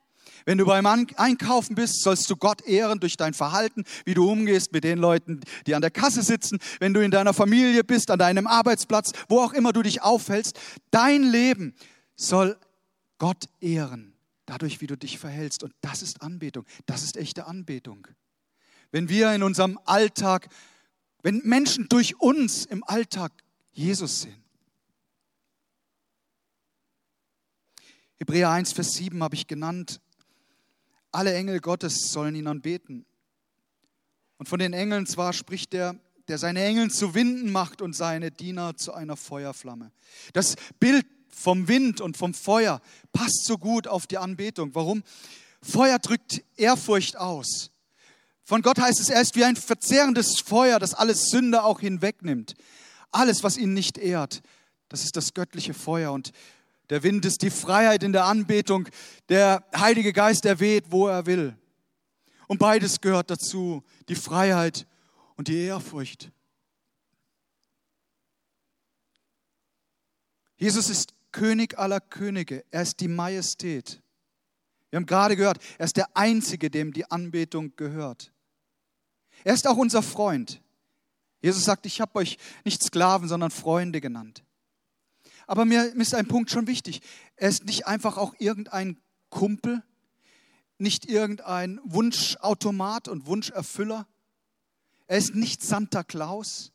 Wenn 0.44 0.56
du 0.56 0.66
beim 0.66 0.86
Einkaufen 0.86 1.74
bist, 1.74 2.02
sollst 2.02 2.30
du 2.30 2.36
Gott 2.36 2.62
ehren 2.62 3.00
durch 3.00 3.16
dein 3.16 3.34
Verhalten, 3.34 3.82
wie 4.04 4.14
du 4.14 4.30
umgehst 4.30 4.72
mit 4.72 4.84
den 4.84 4.98
Leuten, 4.98 5.40
die 5.66 5.74
an 5.74 5.80
der 5.80 5.90
Kasse 5.90 6.22
sitzen. 6.22 6.60
Wenn 6.78 6.94
du 6.94 7.02
in 7.02 7.10
deiner 7.10 7.34
Familie 7.34 7.82
bist, 7.82 8.08
an 8.12 8.20
deinem 8.20 8.46
Arbeitsplatz, 8.46 9.10
wo 9.28 9.40
auch 9.40 9.52
immer 9.52 9.72
du 9.72 9.82
dich 9.82 10.02
aufhältst, 10.02 10.56
dein 10.92 11.24
Leben 11.24 11.74
soll 12.14 12.56
Gott 13.18 13.46
ehren, 13.60 14.12
dadurch, 14.44 14.80
wie 14.80 14.86
du 14.86 14.96
dich 14.96 15.18
verhältst. 15.18 15.64
Und 15.64 15.74
das 15.80 16.02
ist 16.02 16.22
Anbetung. 16.22 16.64
Das 16.86 17.02
ist 17.02 17.16
echte 17.16 17.48
Anbetung. 17.48 18.06
Wenn 18.92 19.08
wir 19.08 19.34
in 19.34 19.42
unserem 19.42 19.80
Alltag 19.86 20.48
wenn 21.22 21.40
Menschen 21.44 21.88
durch 21.88 22.20
uns 22.20 22.64
im 22.66 22.84
Alltag 22.84 23.32
Jesus 23.72 24.22
sehen. 24.22 24.42
Hebräer 28.18 28.50
1, 28.50 28.72
Vers 28.72 28.94
7 28.94 29.22
habe 29.22 29.34
ich 29.34 29.46
genannt. 29.46 30.00
Alle 31.12 31.34
Engel 31.34 31.60
Gottes 31.60 32.10
sollen 32.10 32.34
ihn 32.34 32.46
anbeten. 32.46 33.04
Und 34.38 34.48
von 34.48 34.58
den 34.58 34.72
Engeln 34.72 35.06
zwar 35.06 35.32
spricht 35.32 35.74
er, 35.74 35.96
der 36.28 36.38
seine 36.38 36.64
Engel 36.64 36.90
zu 36.90 37.14
Winden 37.14 37.52
macht 37.52 37.82
und 37.82 37.94
seine 37.94 38.30
Diener 38.30 38.76
zu 38.76 38.92
einer 38.92 39.16
Feuerflamme. 39.16 39.92
Das 40.32 40.56
Bild 40.80 41.06
vom 41.28 41.68
Wind 41.68 42.00
und 42.00 42.16
vom 42.16 42.34
Feuer 42.34 42.80
passt 43.12 43.44
so 43.44 43.58
gut 43.58 43.86
auf 43.86 44.06
die 44.06 44.18
Anbetung. 44.18 44.74
Warum? 44.74 45.02
Feuer 45.62 45.98
drückt 45.98 46.42
Ehrfurcht 46.56 47.16
aus. 47.16 47.70
Von 48.48 48.62
Gott 48.62 48.78
heißt 48.78 49.00
es, 49.00 49.10
er 49.10 49.20
ist 49.20 49.34
wie 49.34 49.42
ein 49.42 49.56
verzehrendes 49.56 50.38
Feuer, 50.38 50.78
das 50.78 50.94
alles 50.94 51.30
Sünde 51.30 51.64
auch 51.64 51.80
hinwegnimmt. 51.80 52.54
Alles, 53.10 53.42
was 53.42 53.56
ihn 53.56 53.74
nicht 53.74 53.98
ehrt, 53.98 54.40
das 54.88 55.02
ist 55.02 55.16
das 55.16 55.34
göttliche 55.34 55.74
Feuer. 55.74 56.12
Und 56.12 56.30
der 56.88 57.02
Wind 57.02 57.24
ist 57.24 57.42
die 57.42 57.50
Freiheit 57.50 58.04
in 58.04 58.12
der 58.12 58.26
Anbetung. 58.26 58.88
Der 59.28 59.64
Heilige 59.76 60.12
Geist, 60.12 60.44
der 60.44 60.60
weht, 60.60 60.92
wo 60.92 61.08
er 61.08 61.26
will. 61.26 61.56
Und 62.46 62.58
beides 62.58 63.00
gehört 63.00 63.30
dazu, 63.30 63.82
die 64.08 64.14
Freiheit 64.14 64.86
und 65.34 65.48
die 65.48 65.64
Ehrfurcht. 65.64 66.30
Jesus 70.56 70.88
ist 70.88 71.14
König 71.32 71.76
aller 71.76 71.98
Könige. 71.98 72.64
Er 72.70 72.82
ist 72.82 73.00
die 73.00 73.08
Majestät. 73.08 74.00
Wir 74.90 74.98
haben 74.98 75.06
gerade 75.06 75.34
gehört, 75.34 75.58
er 75.78 75.86
ist 75.86 75.96
der 75.96 76.16
Einzige, 76.16 76.70
dem 76.70 76.92
die 76.92 77.10
Anbetung 77.10 77.74
gehört. 77.74 78.32
Er 79.46 79.54
ist 79.54 79.68
auch 79.68 79.76
unser 79.76 80.02
Freund. 80.02 80.60
Jesus 81.40 81.62
sagt, 81.62 81.86
ich 81.86 82.00
habe 82.00 82.16
euch 82.16 82.36
nicht 82.64 82.82
Sklaven, 82.82 83.28
sondern 83.28 83.52
Freunde 83.52 84.00
genannt. 84.00 84.42
Aber 85.46 85.64
mir 85.64 85.94
ist 85.94 86.16
ein 86.16 86.26
Punkt 86.26 86.50
schon 86.50 86.66
wichtig. 86.66 87.00
Er 87.36 87.50
ist 87.50 87.64
nicht 87.64 87.86
einfach 87.86 88.16
auch 88.16 88.34
irgendein 88.40 89.00
Kumpel. 89.30 89.84
nicht 90.78 91.06
irgendein 91.06 91.78
Wunschautomat 91.84 93.06
und 93.06 93.26
Wunscherfüller. 93.26 94.08
Er 95.06 95.18
ist 95.18 95.36
nicht 95.36 95.62
Santa 95.62 96.02
Claus. 96.02 96.72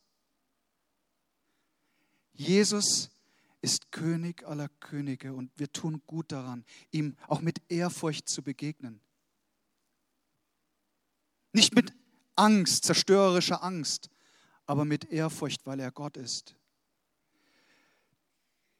Jesus 2.31 3.09
ist 3.61 3.91
König 3.91 4.47
aller 4.47 4.69
Könige 4.79 5.33
und 5.33 5.51
wir 5.57 5.73
tun 5.73 6.01
gut 6.07 6.31
daran, 6.31 6.63
ihm 6.89 7.17
auch 7.27 7.41
mit 7.41 7.61
Ehrfurcht 7.67 8.29
zu 8.29 8.41
begegnen. 8.41 9.01
Nicht 11.51 11.75
mit 11.75 11.93
Angst, 12.41 12.86
zerstörerischer 12.86 13.63
Angst, 13.63 14.10
aber 14.65 14.83
mit 14.83 15.12
Ehrfurcht, 15.12 15.65
weil 15.65 15.79
er 15.79 15.91
Gott 15.91 16.17
ist. 16.17 16.55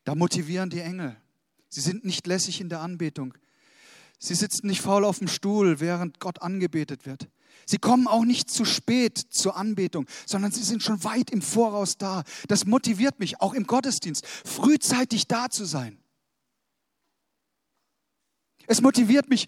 Da 0.04 0.16
motivieren 0.16 0.72
die 0.72 0.80
Engel. 0.80 1.16
Sie 1.70 1.82
sind 1.82 2.04
nicht 2.04 2.26
lässig 2.26 2.60
in 2.60 2.70
der 2.70 2.82
Anbetung. 2.82 3.36
Sie 4.18 4.36
sitzen 4.36 4.68
nicht 4.68 4.82
faul 4.82 5.06
auf 5.06 5.20
dem 5.20 5.28
Stuhl, 5.28 5.80
während 5.80 6.20
Gott 6.20 6.42
angebetet 6.42 7.06
wird. 7.06 7.30
Sie 7.66 7.78
kommen 7.78 8.08
auch 8.08 8.26
nicht 8.26 8.50
zu 8.50 8.66
spät 8.66 9.18
zur 9.18 9.56
Anbetung, 9.56 10.08
sondern 10.26 10.52
sie 10.52 10.64
sind 10.64 10.82
schon 10.82 11.04
weit 11.04 11.30
im 11.30 11.42
Voraus 11.42 11.98
da. 11.98 12.24
Das 12.48 12.66
motiviert 12.66 13.20
mich, 13.20 13.42
auch 13.42 13.54
im 13.54 13.68
Gottesdienst, 13.68 14.26
frühzeitig 14.26 15.28
da 15.28 15.50
zu 15.50 15.66
sein. 15.66 16.00
Es 18.68 18.82
motiviert 18.82 19.30
mich, 19.30 19.48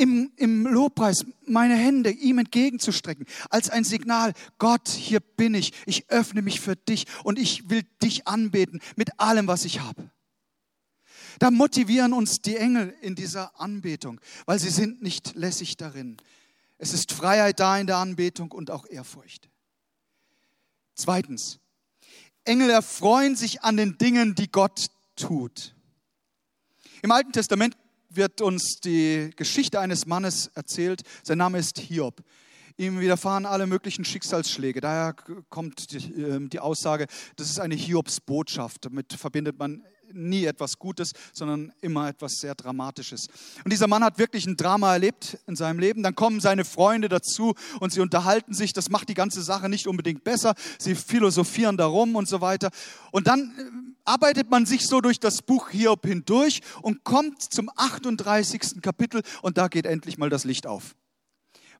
im, 0.00 0.32
im 0.36 0.66
Lobpreis 0.66 1.26
meine 1.44 1.76
Hände 1.76 2.10
ihm 2.10 2.38
entgegenzustrecken, 2.38 3.26
als 3.50 3.68
ein 3.68 3.84
Signal, 3.84 4.32
Gott, 4.58 4.88
hier 4.88 5.20
bin 5.20 5.54
ich, 5.54 5.72
ich 5.84 6.08
öffne 6.08 6.40
mich 6.40 6.60
für 6.60 6.74
dich 6.74 7.06
und 7.22 7.38
ich 7.38 7.68
will 7.68 7.82
dich 8.02 8.26
anbeten 8.26 8.80
mit 8.96 9.20
allem, 9.20 9.46
was 9.46 9.66
ich 9.66 9.80
habe. 9.80 10.10
Da 11.38 11.50
motivieren 11.50 12.14
uns 12.14 12.40
die 12.40 12.56
Engel 12.56 12.94
in 13.02 13.14
dieser 13.14 13.60
Anbetung, 13.60 14.20
weil 14.46 14.58
sie 14.58 14.70
sind 14.70 15.02
nicht 15.02 15.34
lässig 15.34 15.76
darin. 15.76 16.16
Es 16.78 16.94
ist 16.94 17.12
Freiheit 17.12 17.60
da 17.60 17.78
in 17.78 17.86
der 17.86 17.98
Anbetung 17.98 18.52
und 18.52 18.70
auch 18.70 18.86
Ehrfurcht. 18.86 19.50
Zweitens, 20.94 21.60
Engel 22.44 22.70
erfreuen 22.70 23.36
sich 23.36 23.62
an 23.62 23.76
den 23.76 23.98
Dingen, 23.98 24.34
die 24.34 24.50
Gott 24.50 24.86
tut. 25.14 25.74
Im 27.02 27.10
Alten 27.12 27.32
Testament 27.32 27.76
wird 28.10 28.40
uns 28.40 28.80
die 28.84 29.30
Geschichte 29.36 29.80
eines 29.80 30.06
Mannes 30.06 30.50
erzählt. 30.54 31.02
Sein 31.22 31.38
Name 31.38 31.58
ist 31.58 31.78
Hiob. 31.78 32.22
Ihm 32.76 33.00
widerfahren 33.00 33.46
alle 33.46 33.66
möglichen 33.66 34.04
Schicksalsschläge. 34.04 34.80
Daher 34.80 35.14
kommt 35.50 35.92
die, 35.92 35.98
ähm, 36.22 36.48
die 36.48 36.60
Aussage, 36.60 37.06
das 37.36 37.50
ist 37.50 37.60
eine 37.60 37.74
Hiobsbotschaft. 37.74 38.86
Damit 38.86 39.12
verbindet 39.12 39.58
man 39.58 39.82
nie 40.12 40.44
etwas 40.44 40.78
Gutes, 40.78 41.12
sondern 41.32 41.72
immer 41.80 42.08
etwas 42.08 42.34
sehr 42.40 42.54
Dramatisches. 42.54 43.28
Und 43.64 43.72
dieser 43.72 43.86
Mann 43.86 44.02
hat 44.02 44.18
wirklich 44.18 44.46
ein 44.46 44.56
Drama 44.56 44.92
erlebt 44.92 45.38
in 45.46 45.56
seinem 45.56 45.78
Leben. 45.78 46.02
Dann 46.02 46.14
kommen 46.14 46.40
seine 46.40 46.64
Freunde 46.64 47.08
dazu 47.08 47.54
und 47.80 47.92
sie 47.92 48.00
unterhalten 48.00 48.54
sich. 48.54 48.72
Das 48.72 48.90
macht 48.90 49.08
die 49.08 49.14
ganze 49.14 49.42
Sache 49.42 49.68
nicht 49.68 49.86
unbedingt 49.86 50.24
besser. 50.24 50.54
Sie 50.78 50.94
philosophieren 50.94 51.76
darum 51.76 52.16
und 52.16 52.28
so 52.28 52.40
weiter. 52.40 52.70
Und 53.12 53.26
dann 53.26 53.52
äh, 53.58 53.89
arbeitet 54.10 54.50
man 54.50 54.66
sich 54.66 54.88
so 54.88 55.00
durch 55.00 55.20
das 55.20 55.40
Buch 55.40 55.70
Hiob 55.70 56.04
hindurch 56.04 56.62
und 56.82 57.04
kommt 57.04 57.42
zum 57.42 57.70
38. 57.76 58.82
Kapitel 58.82 59.22
und 59.40 59.56
da 59.56 59.68
geht 59.68 59.86
endlich 59.86 60.18
mal 60.18 60.28
das 60.28 60.42
Licht 60.42 60.66
auf. 60.66 60.96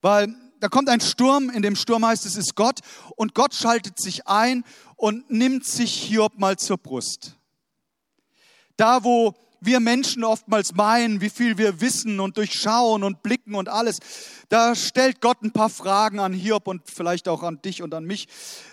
Weil 0.01 0.33
da 0.61 0.69
kommt 0.69 0.89
ein 0.89 1.01
Sturm, 1.01 1.51
in 1.51 1.63
dem 1.63 1.75
Sturm 1.75 2.07
heißt 2.07 2.25
es 2.27 2.37
ist 2.37 2.55
Gott 2.55 2.81
und 3.17 3.35
Gott 3.35 3.53
schaltet 3.55 4.01
sich 4.01 4.29
ein 4.29 4.65
und 4.95 5.29
nimmt 5.29 5.67
sich 5.67 5.93
Hiob 5.93 6.39
mal 6.39 6.57
zur 6.57 6.79
Brust. 6.79 7.37
Da, 8.77 9.03
wo 9.03 9.35
wir 9.61 9.81
Menschen 9.81 10.23
oftmals 10.23 10.73
meinen, 10.73 11.21
wie 11.21 11.31
viel 11.31 11.59
wir 11.59 11.81
wissen 11.81 12.21
und 12.21 12.37
durchschauen 12.37 13.03
und 13.03 13.25
blicken 13.25 13.57
und 13.57 13.69
alles, 13.69 13.99
da 14.49 14.77
stellt 14.77 15.21
Gott 15.21 15.43
ein 15.43 15.51
paar 15.51 15.69
Fragen 15.69 16.21
an 16.21 16.33
Hiob 16.33 16.69
und 16.69 16.83
vielleicht 16.89 17.27
auch 17.27 17.43
an 17.43 17.61
dich 17.61 17.83
und 17.83 17.93
an 17.93 18.05
mich. 18.05 18.29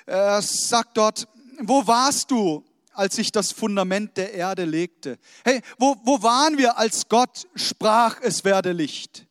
Er 0.05 0.43
sagt 0.43 0.95
dort, 0.95 1.27
wo 1.59 1.87
warst 1.87 2.29
du, 2.29 2.63
als 2.97 3.17
ich 3.17 3.31
das 3.31 3.51
Fundament 3.51 4.17
der 4.17 4.33
Erde 4.33 4.65
legte? 4.65 5.19
Hey, 5.43 5.61
wo, 5.77 5.95
wo 6.03 6.21
waren 6.23 6.57
wir, 6.57 6.77
als 6.77 7.07
Gott 7.07 7.47
sprach, 7.55 8.19
es 8.21 8.43
werde 8.43 8.71
Licht? 8.71 9.27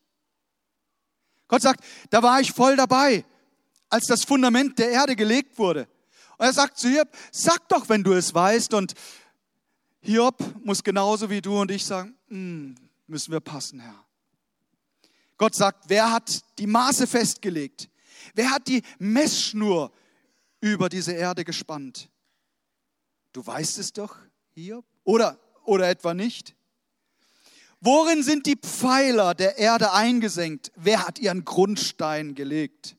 Gott 1.48 1.62
sagt, 1.62 1.84
da 2.10 2.22
war 2.22 2.40
ich 2.40 2.52
voll 2.52 2.76
dabei, 2.76 3.24
als 3.88 4.06
das 4.06 4.24
Fundament 4.24 4.78
der 4.78 4.90
Erde 4.90 5.16
gelegt 5.16 5.58
wurde. 5.58 5.88
Und 6.38 6.46
er 6.46 6.52
sagt 6.52 6.78
zu 6.78 6.88
Hiob, 6.88 7.08
sag 7.32 7.68
doch, 7.68 7.88
wenn 7.88 8.04
du 8.04 8.12
es 8.12 8.34
weißt 8.34 8.74
und 8.74 8.94
Hiob 10.00 10.38
muss 10.64 10.82
genauso 10.82 11.30
wie 11.30 11.40
du 11.40 11.60
und 11.60 11.70
ich 11.70 11.84
sagen, 11.84 12.16
mm, 12.28 12.74
müssen 13.06 13.32
wir 13.32 13.40
passen, 13.40 13.80
Herr. 13.80 14.04
Gott 15.38 15.54
sagt, 15.54 15.84
wer 15.88 16.12
hat 16.12 16.40
die 16.58 16.66
Maße 16.66 17.06
festgelegt? 17.06 17.88
Wer 18.34 18.50
hat 18.50 18.68
die 18.68 18.82
Messschnur 18.98 19.92
über 20.60 20.88
diese 20.88 21.12
Erde 21.12 21.44
gespannt? 21.44 22.08
Du 23.36 23.46
weißt 23.46 23.76
es 23.76 23.92
doch, 23.92 24.16
Hiob? 24.54 24.86
Oder, 25.04 25.38
oder 25.66 25.90
etwa 25.90 26.14
nicht? 26.14 26.54
Worin 27.82 28.22
sind 28.22 28.46
die 28.46 28.56
Pfeiler 28.56 29.34
der 29.34 29.58
Erde 29.58 29.92
eingesenkt? 29.92 30.72
Wer 30.74 31.06
hat 31.06 31.18
ihren 31.18 31.44
Grundstein 31.44 32.34
gelegt? 32.34 32.96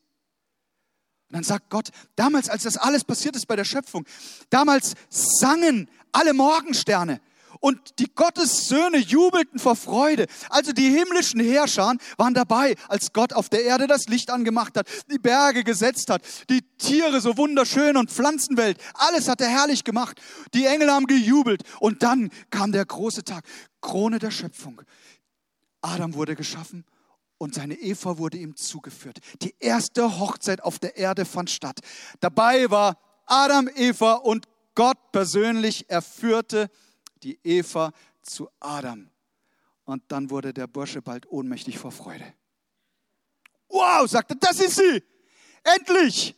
Und 1.28 1.34
dann 1.34 1.42
sagt 1.42 1.70
Gott, 1.70 1.88
damals, 2.14 2.48
als 2.48 2.62
das 2.62 2.76
alles 2.76 3.02
passiert 3.02 3.34
ist 3.34 3.46
bei 3.46 3.56
der 3.56 3.64
Schöpfung, 3.64 4.06
damals 4.48 4.94
sangen 5.08 5.90
alle 6.12 6.34
Morgensterne. 6.34 7.20
Und 7.60 7.98
die 7.98 8.12
Gottessöhne 8.14 8.98
jubelten 8.98 9.58
vor 9.58 9.76
Freude. 9.76 10.26
Also 10.50 10.72
die 10.72 10.90
himmlischen 10.90 11.40
Herrscher 11.40 11.94
waren 12.16 12.34
dabei, 12.34 12.74
als 12.88 13.12
Gott 13.12 13.32
auf 13.32 13.48
der 13.48 13.64
Erde 13.64 13.86
das 13.86 14.08
Licht 14.08 14.30
angemacht 14.30 14.76
hat, 14.76 14.86
die 15.10 15.18
Berge 15.18 15.64
gesetzt 15.64 16.10
hat, 16.10 16.22
die 16.50 16.62
Tiere 16.78 17.20
so 17.20 17.36
wunderschön 17.36 17.96
und 17.96 18.10
Pflanzenwelt. 18.10 18.78
Alles 18.94 19.28
hat 19.28 19.40
er 19.40 19.48
herrlich 19.48 19.84
gemacht. 19.84 20.20
Die 20.54 20.66
Engel 20.66 20.90
haben 20.90 21.06
gejubelt. 21.06 21.62
Und 21.80 22.02
dann 22.02 22.30
kam 22.50 22.72
der 22.72 22.84
große 22.84 23.24
Tag, 23.24 23.44
Krone 23.80 24.18
der 24.18 24.30
Schöpfung. 24.30 24.82
Adam 25.80 26.14
wurde 26.14 26.34
geschaffen 26.34 26.84
und 27.38 27.54
seine 27.54 27.74
Eva 27.74 28.18
wurde 28.18 28.36
ihm 28.36 28.56
zugeführt. 28.56 29.18
Die 29.42 29.54
erste 29.60 30.18
Hochzeit 30.18 30.62
auf 30.62 30.78
der 30.78 30.96
Erde 30.96 31.24
fand 31.24 31.50
statt. 31.50 31.80
Dabei 32.20 32.70
war 32.70 32.98
Adam, 33.26 33.68
Eva 33.74 34.14
und 34.14 34.46
Gott 34.74 35.12
persönlich, 35.12 35.86
er 35.88 36.02
führte 36.02 36.70
die 37.22 37.38
Eva 37.42 37.92
zu 38.22 38.48
Adam. 38.60 39.10
Und 39.84 40.02
dann 40.08 40.30
wurde 40.30 40.52
der 40.52 40.66
Bursche 40.66 41.00
bald 41.02 41.30
ohnmächtig 41.30 41.78
vor 41.78 41.92
Freude. 41.92 42.34
Wow, 43.68 44.08
sagte, 44.08 44.36
das 44.36 44.60
ist 44.60 44.76
sie. 44.76 45.02
Endlich. 45.62 46.34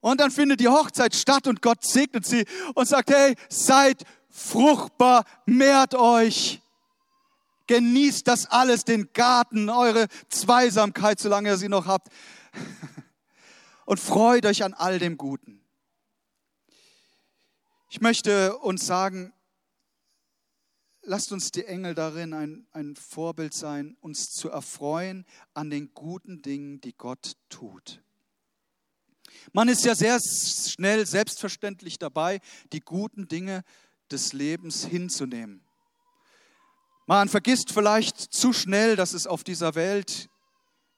Und 0.00 0.20
dann 0.20 0.30
findet 0.30 0.60
die 0.60 0.68
Hochzeit 0.68 1.14
statt 1.14 1.46
und 1.46 1.62
Gott 1.62 1.84
segnet 1.84 2.26
sie 2.26 2.44
und 2.74 2.86
sagt, 2.88 3.10
hey, 3.10 3.36
seid 3.48 4.04
fruchtbar, 4.28 5.24
mehrt 5.46 5.94
euch. 5.94 6.60
Genießt 7.66 8.26
das 8.26 8.46
alles, 8.46 8.84
den 8.84 9.12
Garten, 9.12 9.70
eure 9.70 10.08
Zweisamkeit, 10.28 11.20
solange 11.20 11.50
ihr 11.50 11.56
sie 11.56 11.68
noch 11.68 11.86
habt. 11.86 12.08
Und 13.84 14.00
freut 14.00 14.46
euch 14.46 14.64
an 14.64 14.74
all 14.74 14.98
dem 14.98 15.16
Guten. 15.16 15.60
Ich 17.88 18.00
möchte 18.00 18.56
uns 18.58 18.86
sagen, 18.86 19.32
lasst 21.02 21.32
uns 21.32 21.50
die 21.50 21.64
Engel 21.64 21.94
darin 21.94 22.32
ein, 22.32 22.66
ein 22.72 22.96
Vorbild 22.96 23.54
sein, 23.54 23.96
uns 24.00 24.30
zu 24.30 24.48
erfreuen 24.48 25.26
an 25.54 25.70
den 25.70 25.92
guten 25.94 26.42
Dingen, 26.42 26.80
die 26.80 26.94
Gott 26.94 27.36
tut. 27.48 28.02
Man 29.52 29.68
ist 29.68 29.84
ja 29.84 29.94
sehr 29.94 30.18
schnell 30.20 31.06
selbstverständlich 31.06 31.98
dabei, 31.98 32.40
die 32.72 32.80
guten 32.80 33.28
Dinge 33.28 33.64
des 34.10 34.32
Lebens 34.32 34.84
hinzunehmen. 34.84 35.64
Man 37.06 37.28
vergisst 37.28 37.72
vielleicht 37.72 38.18
zu 38.18 38.52
schnell, 38.52 38.94
dass 38.94 39.12
es 39.12 39.26
auf 39.26 39.42
dieser 39.42 39.74
Welt 39.74 40.28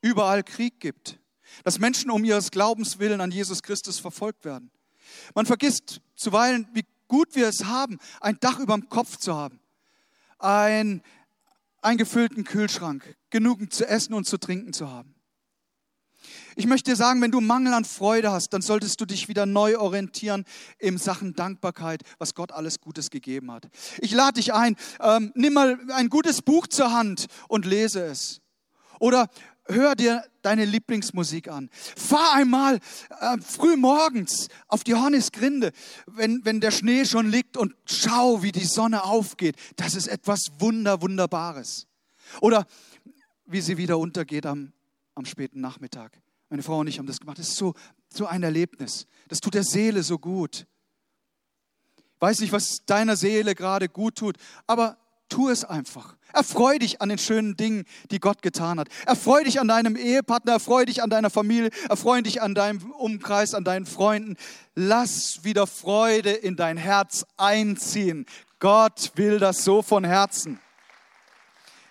überall 0.02 0.42
Krieg 0.42 0.80
gibt, 0.80 1.18
dass 1.62 1.78
Menschen 1.78 2.10
um 2.10 2.24
ihres 2.24 2.50
Glaubens 2.50 2.98
willen 2.98 3.20
an 3.20 3.30
Jesus 3.30 3.62
Christus 3.62 3.98
verfolgt 3.98 4.44
werden. 4.44 4.70
Man 5.34 5.46
vergisst 5.46 6.00
zuweilen, 6.14 6.68
wie 6.74 6.84
gut 7.08 7.34
wir 7.34 7.48
es 7.48 7.64
haben, 7.64 7.98
ein 8.20 8.38
Dach 8.40 8.58
über 8.58 8.74
dem 8.74 8.88
Kopf 8.88 9.16
zu 9.16 9.34
haben, 9.34 9.60
ein, 10.44 11.02
einen 11.82 11.98
gefüllten 11.98 12.44
Kühlschrank, 12.44 13.16
genug 13.30 13.72
zu 13.72 13.86
essen 13.86 14.14
und 14.14 14.26
zu 14.26 14.38
trinken 14.38 14.72
zu 14.72 14.90
haben. 14.90 15.14
Ich 16.56 16.66
möchte 16.66 16.90
dir 16.90 16.96
sagen, 16.96 17.20
wenn 17.20 17.30
du 17.30 17.40
Mangel 17.40 17.74
an 17.74 17.84
Freude 17.84 18.30
hast, 18.30 18.50
dann 18.50 18.62
solltest 18.62 19.00
du 19.00 19.04
dich 19.04 19.28
wieder 19.28 19.44
neu 19.44 19.78
orientieren 19.78 20.44
in 20.78 20.98
Sachen 20.98 21.34
Dankbarkeit, 21.34 22.02
was 22.18 22.34
Gott 22.34 22.52
alles 22.52 22.80
Gutes 22.80 23.10
gegeben 23.10 23.50
hat. 23.50 23.68
Ich 23.98 24.12
lade 24.12 24.34
dich 24.34 24.54
ein, 24.54 24.76
ähm, 25.00 25.32
nimm 25.34 25.52
mal 25.52 25.78
ein 25.92 26.08
gutes 26.08 26.42
Buch 26.42 26.66
zur 26.66 26.92
Hand 26.92 27.26
und 27.48 27.66
lese 27.66 28.04
es. 28.04 28.40
Oder 29.00 29.28
hör 29.66 29.94
dir 29.94 30.24
deine 30.42 30.64
Lieblingsmusik 30.64 31.48
an. 31.48 31.70
Fahr 31.96 32.34
einmal 32.34 32.80
äh, 33.20 33.38
früh 33.40 33.76
morgens 33.76 34.48
auf 34.68 34.84
die 34.84 34.94
Hornisgrinde, 34.94 35.72
wenn, 36.06 36.44
wenn 36.44 36.60
der 36.60 36.70
Schnee 36.70 37.04
schon 37.04 37.30
liegt 37.30 37.56
und 37.56 37.74
schau, 37.86 38.42
wie 38.42 38.52
die 38.52 38.64
Sonne 38.64 39.04
aufgeht. 39.04 39.56
Das 39.76 39.94
ist 39.94 40.06
etwas 40.06 40.40
Wunder, 40.58 41.00
Wunderbares. 41.02 41.86
Oder 42.40 42.66
wie 43.46 43.60
sie 43.60 43.76
wieder 43.76 43.98
untergeht 43.98 44.46
am, 44.46 44.72
am 45.14 45.24
späten 45.24 45.60
Nachmittag. 45.60 46.20
Meine 46.50 46.62
Frau 46.62 46.78
und 46.78 46.86
ich 46.86 46.98
haben 46.98 47.06
das 47.06 47.20
gemacht. 47.20 47.38
Das 47.38 47.48
ist 47.48 47.56
so, 47.56 47.74
so 48.12 48.26
ein 48.26 48.42
Erlebnis. 48.42 49.06
Das 49.28 49.40
tut 49.40 49.54
der 49.54 49.64
Seele 49.64 50.02
so 50.02 50.18
gut. 50.18 50.66
Weiß 52.20 52.40
nicht, 52.40 52.52
was 52.52 52.84
deiner 52.86 53.16
Seele 53.16 53.54
gerade 53.54 53.88
gut 53.88 54.16
tut, 54.16 54.36
aber 54.66 54.98
tu 55.28 55.48
es 55.48 55.64
einfach. 55.64 56.16
Erfreu 56.34 56.78
dich 56.78 57.00
an 57.00 57.08
den 57.08 57.18
schönen 57.18 57.56
Dingen, 57.56 57.84
die 58.10 58.18
Gott 58.18 58.42
getan 58.42 58.80
hat. 58.80 58.88
Erfreu 59.06 59.44
dich 59.44 59.60
an 59.60 59.68
deinem 59.68 59.96
Ehepartner, 59.96 60.52
erfreu 60.52 60.84
dich 60.84 61.02
an 61.02 61.08
deiner 61.08 61.30
Familie, 61.30 61.70
erfreu 61.88 62.20
dich 62.22 62.42
an 62.42 62.54
deinem 62.54 62.90
Umkreis, 62.92 63.54
an 63.54 63.64
deinen 63.64 63.86
Freunden. 63.86 64.36
Lass 64.74 65.44
wieder 65.44 65.66
Freude 65.66 66.30
in 66.30 66.56
dein 66.56 66.76
Herz 66.76 67.24
einziehen. 67.36 68.26
Gott 68.58 69.12
will 69.14 69.38
das 69.38 69.64
so 69.64 69.80
von 69.80 70.04
Herzen. 70.04 70.58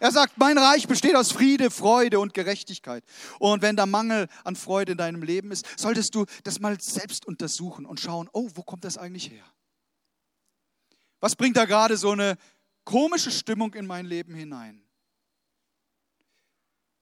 Er 0.04 0.12
sagt, 0.12 0.38
mein 0.38 0.58
Reich 0.58 0.90
besteht 0.90 1.16
aus 1.16 1.32
Friede, 1.32 1.72
Freude 1.72 2.20
und 2.20 2.34
Gerechtigkeit. 2.34 3.06
Und 3.40 3.62
wenn 3.62 3.78
da 3.78 3.86
Mangel 3.86 4.28
an 4.44 4.58
Freude 4.58 4.92
in 4.92 4.98
deinem 4.98 5.24
Leben 5.24 5.52
ist, 5.52 5.66
solltest 5.80 6.14
du 6.14 6.26
das 6.44 6.60
mal 6.60 6.78
selbst 6.82 7.26
untersuchen 7.26 7.86
und 7.86 8.02
schauen, 8.02 8.30
oh, 8.34 8.50
wo 8.56 8.64
kommt 8.64 8.84
das 8.84 8.98
eigentlich 8.98 9.30
her? 9.32 9.46
Was 11.22 11.38
bringt 11.38 11.56
da 11.56 11.64
gerade 11.64 11.96
so 11.96 12.12
eine 12.12 12.36
komische 12.84 13.32
Stimmung 13.32 13.74
in 13.74 13.86
mein 13.86 14.06
Leben 14.06 14.34
hinein? 14.34 14.84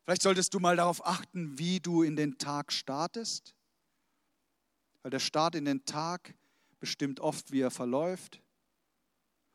Vielleicht 0.03 0.21
solltest 0.21 0.53
du 0.53 0.59
mal 0.59 0.75
darauf 0.75 1.05
achten, 1.05 1.57
wie 1.57 1.79
du 1.79 2.03
in 2.03 2.15
den 2.15 2.37
Tag 2.37 2.71
startest, 2.71 3.55
weil 5.01 5.11
der 5.11 5.19
Start 5.19 5.55
in 5.55 5.65
den 5.65 5.85
Tag 5.85 6.35
bestimmt 6.79 7.19
oft, 7.19 7.51
wie 7.51 7.61
er 7.61 7.71
verläuft, 7.71 8.41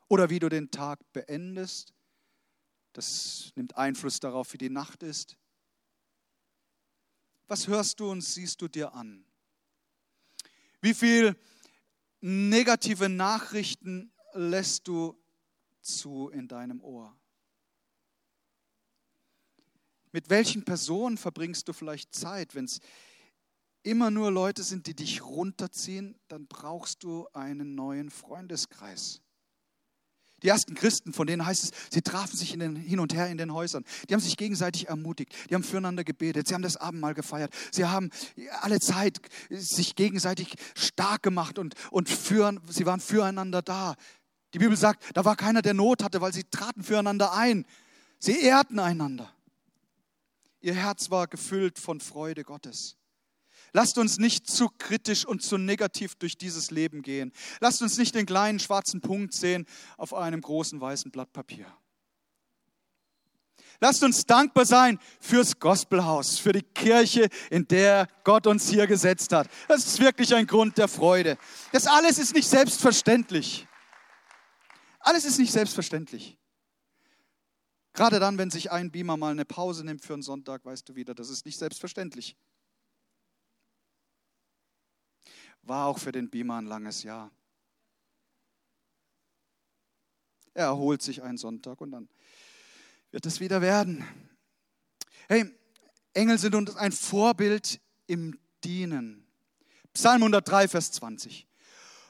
oder 0.09 0.31
wie 0.31 0.39
du 0.39 0.49
den 0.49 0.71
Tag 0.71 1.01
beendest 1.13 1.97
das 2.97 3.53
nimmt 3.57 3.77
Einfluss 3.77 4.21
darauf, 4.21 4.55
wie 4.55 4.59
die 4.59 4.71
Nacht 4.71 5.03
ist. 5.03 5.37
Was 7.47 7.69
hörst 7.69 8.01
du 8.01 8.11
und 8.11 8.23
siehst 8.23 8.63
du 8.63 8.69
dir 8.69 8.95
an? 8.95 9.27
Wie 10.81 10.95
viel 10.95 11.39
negative 12.23 13.11
Nachrichten 13.11 14.11
lässt 14.33 14.89
du 14.89 15.15
zu 15.87 16.29
in 16.29 16.49
deinem 16.49 16.81
Ohr? 16.83 17.17
Mit 20.13 20.31
welchen 20.31 20.65
Personen 20.65 21.19
verbringst 21.19 21.69
du 21.69 21.73
vielleicht 21.73 22.15
Zeit? 22.15 22.55
Wenn 22.55 22.65
es 22.65 22.81
immer 23.83 24.11
nur 24.11 24.31
Leute 24.31 24.63
sind, 24.63 24.87
die 24.87 24.95
dich 24.95 25.23
runterziehen, 25.23 26.19
dann 26.29 26.47
brauchst 26.47 27.05
du 27.05 27.29
einen 27.33 27.75
neuen 27.75 28.11
Freundeskreis. 28.11 29.21
Die 30.43 30.49
ersten 30.49 30.75
Christen, 30.75 31.13
von 31.13 31.27
denen 31.27 31.47
heißt 31.47 31.65
es, 31.65 31.71
sie 31.91 32.03
trafen 32.03 32.37
sich 32.37 32.53
den, 32.53 32.77
hin 32.77 33.01
und 33.01 33.15
her 33.15 33.29
in 33.29 33.39
den 33.39 33.55
Häusern. 33.55 33.85
Die 34.09 34.15
haben 34.15 34.21
sich 34.21 34.37
gegenseitig 34.37 34.89
ermutigt. 34.89 35.35
Die 35.49 35.55
haben 35.55 35.63
füreinander 35.63 36.05
gebetet. 36.05 36.47
Sie 36.47 36.55
haben 36.55 36.63
das 36.63 36.77
Abendmahl 36.77 37.15
gefeiert. 37.15 37.55
Sie 37.71 37.87
haben 37.87 38.11
alle 38.61 38.81
Zeit 38.81 39.19
sich 39.49 39.95
gegenseitig 39.95 40.55
stark 40.75 41.23
gemacht 41.23 41.59
und, 41.59 41.75
und 41.91 42.11
für, 42.11 42.61
sie 42.69 42.85
waren 42.85 43.01
füreinander 43.01 43.63
da. 43.63 43.95
Die 44.55 44.59
Bibel 44.59 44.77
sagt, 44.77 45.05
da 45.15 45.25
war 45.25 45.37
keiner, 45.37 45.63
der 45.63 45.75
Not 45.75 46.03
hatte, 46.03 46.21
weil 46.21 46.33
sie 46.33 46.45
traten 46.45 46.83
füreinander 46.83 47.33
ein. 47.33 47.67
Sie 48.19 48.41
ehrten 48.41 48.79
einander. 48.79 49.31
Ihr 50.61 50.75
Herz 50.75 51.11
war 51.11 51.27
gefüllt 51.27 51.79
von 51.79 52.01
Freude 52.01 52.43
Gottes. 52.43 52.97
Lasst 53.73 53.99
uns 53.99 54.19
nicht 54.19 54.49
zu 54.49 54.69
kritisch 54.79 55.27
und 55.27 55.43
zu 55.43 55.59
negativ 55.59 56.15
durch 56.15 56.39
dieses 56.39 56.71
Leben 56.71 57.03
gehen. 57.03 57.33
Lasst 57.61 57.83
uns 57.83 57.99
nicht 57.99 58.15
den 58.15 58.27
kleinen 58.27 58.59
schwarzen 58.59 59.01
Punkt 59.01 59.35
sehen 59.35 59.67
auf 59.99 60.15
einem 60.15 60.41
großen 60.41 60.81
weißen 60.81 61.11
Blatt 61.11 61.33
Papier. 61.33 61.67
Lasst 63.81 64.03
uns 64.03 64.25
dankbar 64.25 64.65
sein 64.65 64.99
fürs 65.21 65.59
Gospelhaus, 65.59 66.39
für 66.39 66.53
die 66.53 66.63
Kirche, 66.63 67.29
in 67.51 67.69
der 67.69 68.09
Gott 68.25 68.47
uns 68.47 68.71
hier 68.71 68.87
gesetzt 68.87 69.33
hat. 69.33 69.49
Das 69.69 69.87
ist 69.87 70.01
wirklich 70.01 70.35
ein 70.35 70.47
Grund 70.47 70.79
der 70.79 70.89
Freude. 70.89 71.37
Das 71.73 71.87
alles 71.87 72.19
ist 72.19 72.35
nicht 72.35 72.49
selbstverständlich. 72.49 73.67
Alles 75.07 75.25
ist 75.25 75.39
nicht 75.39 75.53
selbstverständlich. 75.53 76.37
Gerade 77.93 78.19
dann, 78.19 78.39
wenn 78.39 78.51
sich 78.51 78.73
ein 78.73 78.91
Beamer 78.91 79.17
mal 79.17 79.31
eine 79.31 79.45
Pause 79.45 79.85
nimmt 79.85 80.05
für 80.05 80.15
einen 80.15 80.23
Sonntag, 80.23 80.65
weißt 80.65 80.89
du 80.89 80.97
wieder, 80.97 81.15
das 81.15 81.31
ist 81.31 81.47
nicht 81.47 81.57
selbstverständlich. 81.59 82.37
War 85.63 85.87
auch 85.87 86.01
für 86.01 86.11
den 86.11 86.29
Beamer 86.29 86.57
ein 86.57 86.67
langes 86.67 87.05
Jahr. 87.05 87.31
Er 90.55 90.67
erholt 90.67 91.03
sich 91.03 91.23
einen 91.23 91.39
Sonntag 91.39 91.81
und 91.81 91.93
dann 91.93 92.09
wird 93.13 93.27
es 93.27 93.39
wieder 93.39 93.61
werden. 93.61 94.05
Hey, 95.29 95.55
Engel 96.15 96.39
sind 96.39 96.57
uns 96.57 96.75
ein 96.75 96.91
Vorbild 96.91 97.81
im 98.09 98.41
Dienen. 98.65 99.25
Psalm 99.95 100.25
103, 100.25 100.67
Vers 100.67 100.91
20. 100.91 101.47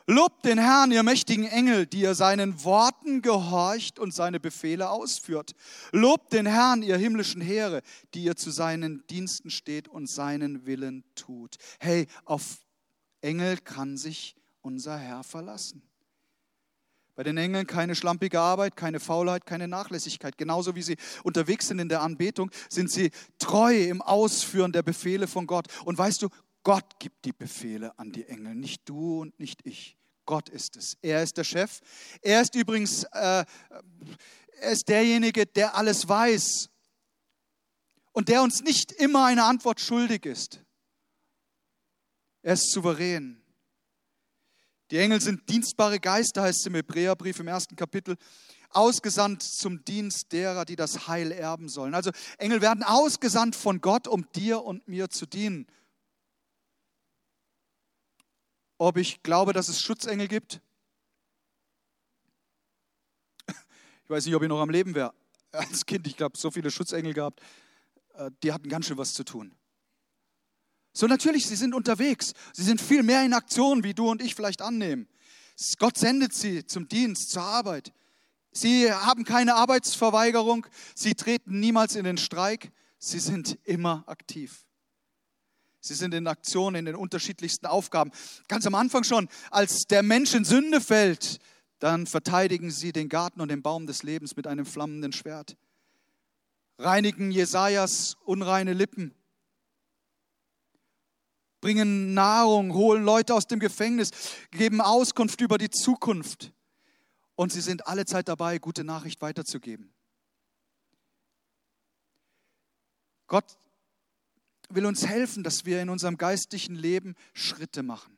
Lobt 0.08 0.44
den 0.44 0.58
Herrn, 0.58 0.92
ihr 0.92 1.02
mächtigen 1.02 1.46
Engel, 1.46 1.84
die 1.84 2.02
ihr 2.02 2.14
seinen 2.14 2.62
Worten 2.62 3.22
gehorcht 3.22 3.98
und 3.98 4.14
seine 4.14 4.38
Befehle 4.38 4.88
ausführt. 4.88 5.56
Lobt 5.90 6.32
den 6.32 6.46
Herrn, 6.46 6.84
ihr 6.84 6.96
himmlischen 6.96 7.40
Heere, 7.40 7.82
die 8.14 8.22
ihr 8.22 8.36
zu 8.36 8.52
seinen 8.52 9.04
Diensten 9.08 9.50
steht 9.50 9.88
und 9.88 10.08
seinen 10.08 10.64
Willen 10.64 11.02
tut. 11.16 11.56
Hey, 11.80 12.06
auf 12.24 12.58
Engel 13.20 13.56
kann 13.56 13.96
sich 13.96 14.36
unser 14.62 14.96
Herr 14.96 15.24
verlassen. 15.24 15.82
Bei 17.16 17.22
den 17.22 17.38
Engeln 17.38 17.66
keine 17.66 17.96
schlampige 17.96 18.38
Arbeit, 18.38 18.76
keine 18.76 19.00
Faulheit, 19.00 19.46
keine 19.46 19.66
Nachlässigkeit. 19.66 20.36
Genauso 20.36 20.76
wie 20.76 20.82
sie 20.82 20.96
unterwegs 21.24 21.66
sind 21.66 21.78
in 21.78 21.88
der 21.88 22.02
Anbetung, 22.02 22.50
sind 22.68 22.90
sie 22.90 23.10
treu 23.38 23.74
im 23.74 24.02
Ausführen 24.02 24.70
der 24.70 24.82
Befehle 24.82 25.26
von 25.26 25.46
Gott. 25.46 25.66
Und 25.86 25.96
weißt 25.96 26.20
du, 26.20 26.28
Gott 26.66 26.98
gibt 26.98 27.24
die 27.24 27.32
Befehle 27.32 27.96
an 27.96 28.10
die 28.10 28.26
Engel, 28.26 28.56
nicht 28.56 28.88
du 28.88 29.20
und 29.20 29.38
nicht 29.38 29.64
ich. 29.64 29.96
Gott 30.24 30.48
ist 30.48 30.76
es. 30.76 30.98
Er 31.00 31.22
ist 31.22 31.36
der 31.36 31.44
Chef. 31.44 31.78
Er 32.22 32.42
ist 32.42 32.56
übrigens, 32.56 33.04
äh, 33.12 33.44
er 34.58 34.72
ist 34.72 34.88
derjenige, 34.88 35.46
der 35.46 35.76
alles 35.76 36.08
weiß 36.08 36.68
und 38.10 38.28
der 38.28 38.42
uns 38.42 38.62
nicht 38.62 38.90
immer 38.90 39.26
eine 39.26 39.44
Antwort 39.44 39.80
schuldig 39.80 40.26
ist. 40.26 40.60
Er 42.42 42.54
ist 42.54 42.72
souverän. 42.72 43.40
Die 44.90 44.98
Engel 44.98 45.20
sind 45.20 45.48
dienstbare 45.48 46.00
Geister, 46.00 46.42
heißt 46.42 46.62
es 46.62 46.66
im 46.66 46.74
Hebräerbrief 46.74 47.38
im 47.38 47.46
ersten 47.46 47.76
Kapitel, 47.76 48.16
ausgesandt 48.70 49.44
zum 49.44 49.84
Dienst 49.84 50.32
derer, 50.32 50.64
die 50.64 50.74
das 50.74 51.06
Heil 51.06 51.30
erben 51.30 51.68
sollen. 51.68 51.94
Also 51.94 52.10
Engel 52.38 52.60
werden 52.60 52.82
ausgesandt 52.82 53.54
von 53.54 53.80
Gott, 53.80 54.08
um 54.08 54.26
dir 54.32 54.64
und 54.64 54.88
mir 54.88 55.10
zu 55.10 55.26
dienen. 55.26 55.68
Ob 58.78 58.96
ich 58.96 59.22
glaube, 59.22 59.52
dass 59.52 59.68
es 59.68 59.80
Schutzengel 59.80 60.28
gibt? 60.28 60.60
Ich 64.04 64.10
weiß 64.10 64.24
nicht, 64.26 64.34
ob 64.36 64.42
ich 64.42 64.48
noch 64.48 64.60
am 64.60 64.70
Leben 64.70 64.94
wäre. 64.94 65.12
Als 65.52 65.84
Kind, 65.84 66.06
ich 66.06 66.16
glaube, 66.16 66.38
so 66.38 66.50
viele 66.50 66.70
Schutzengel 66.70 67.12
gehabt, 67.12 67.40
äh, 68.14 68.30
die 68.42 68.52
hatten 68.52 68.68
ganz 68.68 68.86
schön 68.86 68.98
was 68.98 69.14
zu 69.14 69.24
tun. 69.24 69.52
So 70.92 71.06
natürlich, 71.06 71.46
sie 71.46 71.56
sind 71.56 71.74
unterwegs. 71.74 72.32
Sie 72.52 72.62
sind 72.62 72.80
viel 72.80 73.02
mehr 73.02 73.24
in 73.24 73.34
Aktion, 73.34 73.82
wie 73.84 73.94
du 73.94 74.08
und 74.08 74.22
ich 74.22 74.34
vielleicht 74.34 74.62
annehmen. 74.62 75.08
Gott 75.78 75.98
sendet 75.98 76.34
sie 76.34 76.66
zum 76.66 76.88
Dienst, 76.88 77.30
zur 77.30 77.42
Arbeit. 77.42 77.92
Sie 78.52 78.92
haben 78.92 79.24
keine 79.24 79.56
Arbeitsverweigerung. 79.56 80.66
Sie 80.94 81.14
treten 81.14 81.60
niemals 81.60 81.96
in 81.96 82.04
den 82.04 82.16
Streik. 82.16 82.70
Sie 82.98 83.18
sind 83.18 83.58
immer 83.64 84.04
aktiv. 84.06 84.65
Sie 85.86 85.94
sind 85.94 86.14
in 86.14 86.26
Aktion 86.26 86.74
in 86.74 86.84
den 86.84 86.96
unterschiedlichsten 86.96 87.66
Aufgaben. 87.66 88.10
Ganz 88.48 88.66
am 88.66 88.74
Anfang 88.74 89.04
schon, 89.04 89.28
als 89.50 89.86
der 89.86 90.02
Mensch 90.02 90.34
in 90.34 90.44
Sünde 90.44 90.80
fällt, 90.80 91.38
dann 91.78 92.06
verteidigen 92.06 92.70
sie 92.70 92.92
den 92.92 93.08
Garten 93.08 93.40
und 93.40 93.50
den 93.50 93.62
Baum 93.62 93.86
des 93.86 94.02
Lebens 94.02 94.36
mit 94.36 94.46
einem 94.46 94.66
flammenden 94.66 95.12
Schwert. 95.12 95.56
Reinigen 96.78 97.30
Jesajas 97.30 98.16
unreine 98.24 98.72
Lippen 98.72 99.14
bringen 101.60 102.14
Nahrung, 102.14 102.74
holen 102.74 103.04
Leute 103.04 103.34
aus 103.34 103.46
dem 103.46 103.58
Gefängnis, 103.58 104.10
geben 104.50 104.80
Auskunft 104.80 105.40
über 105.40 105.58
die 105.58 105.70
Zukunft. 105.70 106.52
Und 107.34 107.52
sie 107.52 107.60
sind 107.60 107.86
alle 107.86 108.06
Zeit 108.06 108.28
dabei, 108.28 108.58
gute 108.58 108.84
Nachricht 108.84 109.20
weiterzugeben. 109.20 109.92
Gott 113.26 113.58
will 114.68 114.86
uns 114.86 115.06
helfen, 115.06 115.42
dass 115.42 115.64
wir 115.64 115.80
in 115.80 115.88
unserem 115.88 116.16
geistlichen 116.16 116.74
Leben 116.74 117.14
Schritte 117.34 117.82
machen. 117.82 118.16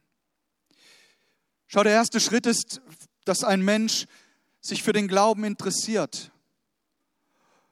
Schau, 1.67 1.83
der 1.83 1.93
erste 1.93 2.21
Schritt 2.21 2.47
ist, 2.47 2.81
dass 3.25 3.45
ein 3.45 3.63
Mensch 3.63 4.07
sich 4.61 4.83
für 4.83 4.93
den 4.93 5.09
Glauben 5.09 5.45
interessiert. 5.45 6.33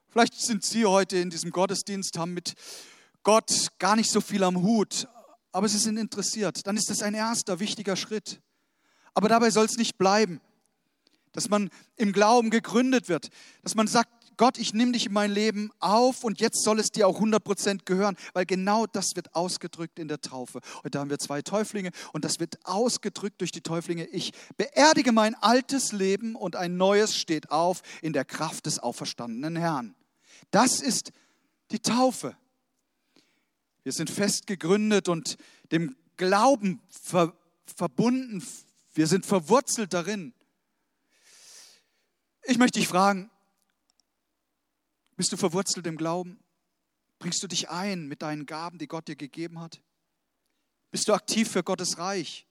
Vielleicht 0.08 0.34
sind 0.34 0.64
Sie 0.64 0.84
heute 0.86 1.16
in 1.18 1.30
diesem 1.30 1.50
Gottesdienst, 1.50 2.18
haben 2.18 2.34
mit 2.34 2.54
Gott 3.22 3.68
gar 3.78 3.96
nicht 3.96 4.10
so 4.10 4.20
viel 4.20 4.44
am 4.44 4.62
Hut, 4.62 5.08
aber 5.50 5.68
sie 5.68 5.78
sind 5.78 5.96
interessiert, 5.96 6.66
dann 6.66 6.76
ist 6.76 6.90
das 6.90 7.02
ein 7.02 7.14
erster 7.14 7.58
wichtiger 7.58 7.96
Schritt. 7.96 8.40
Aber 9.14 9.28
dabei 9.28 9.50
soll 9.50 9.64
es 9.64 9.78
nicht 9.78 9.96
bleiben, 9.96 10.40
dass 11.32 11.48
man 11.48 11.70
im 11.96 12.12
Glauben 12.12 12.50
gegründet 12.50 13.08
wird, 13.08 13.30
dass 13.62 13.74
man 13.74 13.86
sagt, 13.86 14.10
Gott, 14.36 14.58
ich 14.58 14.74
nehme 14.74 14.92
dich 14.92 15.06
in 15.06 15.12
mein 15.12 15.30
Leben 15.30 15.70
auf 15.80 16.22
und 16.22 16.40
jetzt 16.40 16.62
soll 16.62 16.78
es 16.78 16.90
dir 16.90 17.08
auch 17.08 17.20
100% 17.20 17.84
gehören, 17.84 18.16
weil 18.34 18.44
genau 18.44 18.86
das 18.86 19.16
wird 19.16 19.34
ausgedrückt 19.34 19.98
in 19.98 20.08
der 20.08 20.20
Taufe. 20.20 20.60
Und 20.82 20.94
da 20.94 21.00
haben 21.00 21.10
wir 21.10 21.18
zwei 21.18 21.40
Täuflinge 21.40 21.90
und 22.12 22.24
das 22.24 22.38
wird 22.38 22.58
ausgedrückt 22.64 23.40
durch 23.40 23.50
die 23.50 23.62
Täuflinge. 23.62 24.04
Ich 24.06 24.32
beerdige 24.56 25.12
mein 25.12 25.34
altes 25.36 25.92
Leben 25.92 26.36
und 26.36 26.54
ein 26.54 26.76
neues 26.76 27.16
steht 27.16 27.50
auf 27.50 27.82
in 28.02 28.12
der 28.12 28.26
Kraft 28.26 28.66
des 28.66 28.78
auferstandenen 28.78 29.56
Herrn. 29.56 29.94
Das 30.50 30.80
ist 30.80 31.12
die 31.70 31.80
Taufe. 31.80 32.36
Wir 33.84 33.92
sind 33.92 34.10
fest 34.10 34.46
gegründet 34.46 35.08
und 35.08 35.36
dem 35.72 35.96
Glauben 36.16 36.80
ver 36.90 37.32
verbunden. 37.74 38.46
Wir 38.94 39.06
sind 39.06 39.26
verwurzelt 39.26 39.92
darin. 39.92 40.32
Ich 42.44 42.58
möchte 42.58 42.78
dich 42.78 42.88
fragen, 42.88 43.30
bist 45.16 45.32
du 45.32 45.36
verwurzelt 45.36 45.86
im 45.86 45.96
Glauben? 45.96 46.38
Bringst 47.18 47.42
du 47.42 47.46
dich 47.46 47.70
ein 47.70 48.06
mit 48.06 48.22
deinen 48.22 48.46
Gaben, 48.46 48.78
die 48.78 48.86
Gott 48.86 49.08
dir 49.08 49.16
gegeben 49.16 49.60
hat? 49.60 49.82
Bist 50.90 51.08
du 51.08 51.14
aktiv 51.14 51.50
für 51.50 51.62
Gottes 51.62 51.98
Reich? 51.98 52.46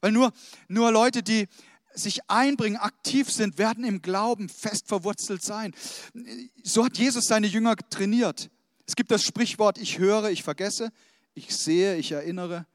Weil 0.00 0.12
nur, 0.12 0.32
nur 0.68 0.90
Leute, 0.90 1.22
die 1.22 1.48
sich 1.94 2.28
einbringen, 2.28 2.76
aktiv 2.76 3.30
sind, 3.30 3.58
werden 3.58 3.84
im 3.84 4.02
Glauben 4.02 4.48
fest 4.48 4.88
verwurzelt 4.88 5.42
sein. 5.42 5.74
So 6.62 6.84
hat 6.84 6.98
Jesus 6.98 7.26
seine 7.26 7.46
Jünger 7.46 7.76
trainiert. 7.76 8.50
Es 8.86 8.96
gibt 8.96 9.10
das 9.10 9.22
Sprichwort, 9.22 9.78
ich 9.78 9.98
höre, 9.98 10.30
ich 10.30 10.42
vergesse, 10.42 10.92
ich 11.34 11.54
sehe, 11.56 11.96
ich 11.96 12.12
erinnere, 12.12 12.66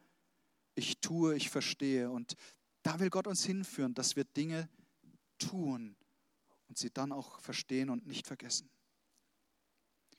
ich 0.76 1.00
tue, 1.00 1.36
ich 1.36 1.50
verstehe. 1.50 2.10
Und 2.10 2.36
da 2.84 3.00
will 3.00 3.10
Gott 3.10 3.28
uns 3.28 3.44
hinführen, 3.44 3.94
dass 3.94 4.16
wir 4.16 4.24
Dinge 4.24 4.70
tun 5.38 5.96
und 6.68 6.78
sie 6.78 6.92
dann 6.92 7.12
auch 7.12 7.40
verstehen 7.42 7.90
und 7.90 8.08
nicht 8.08 8.28
vergessen. 8.28 8.70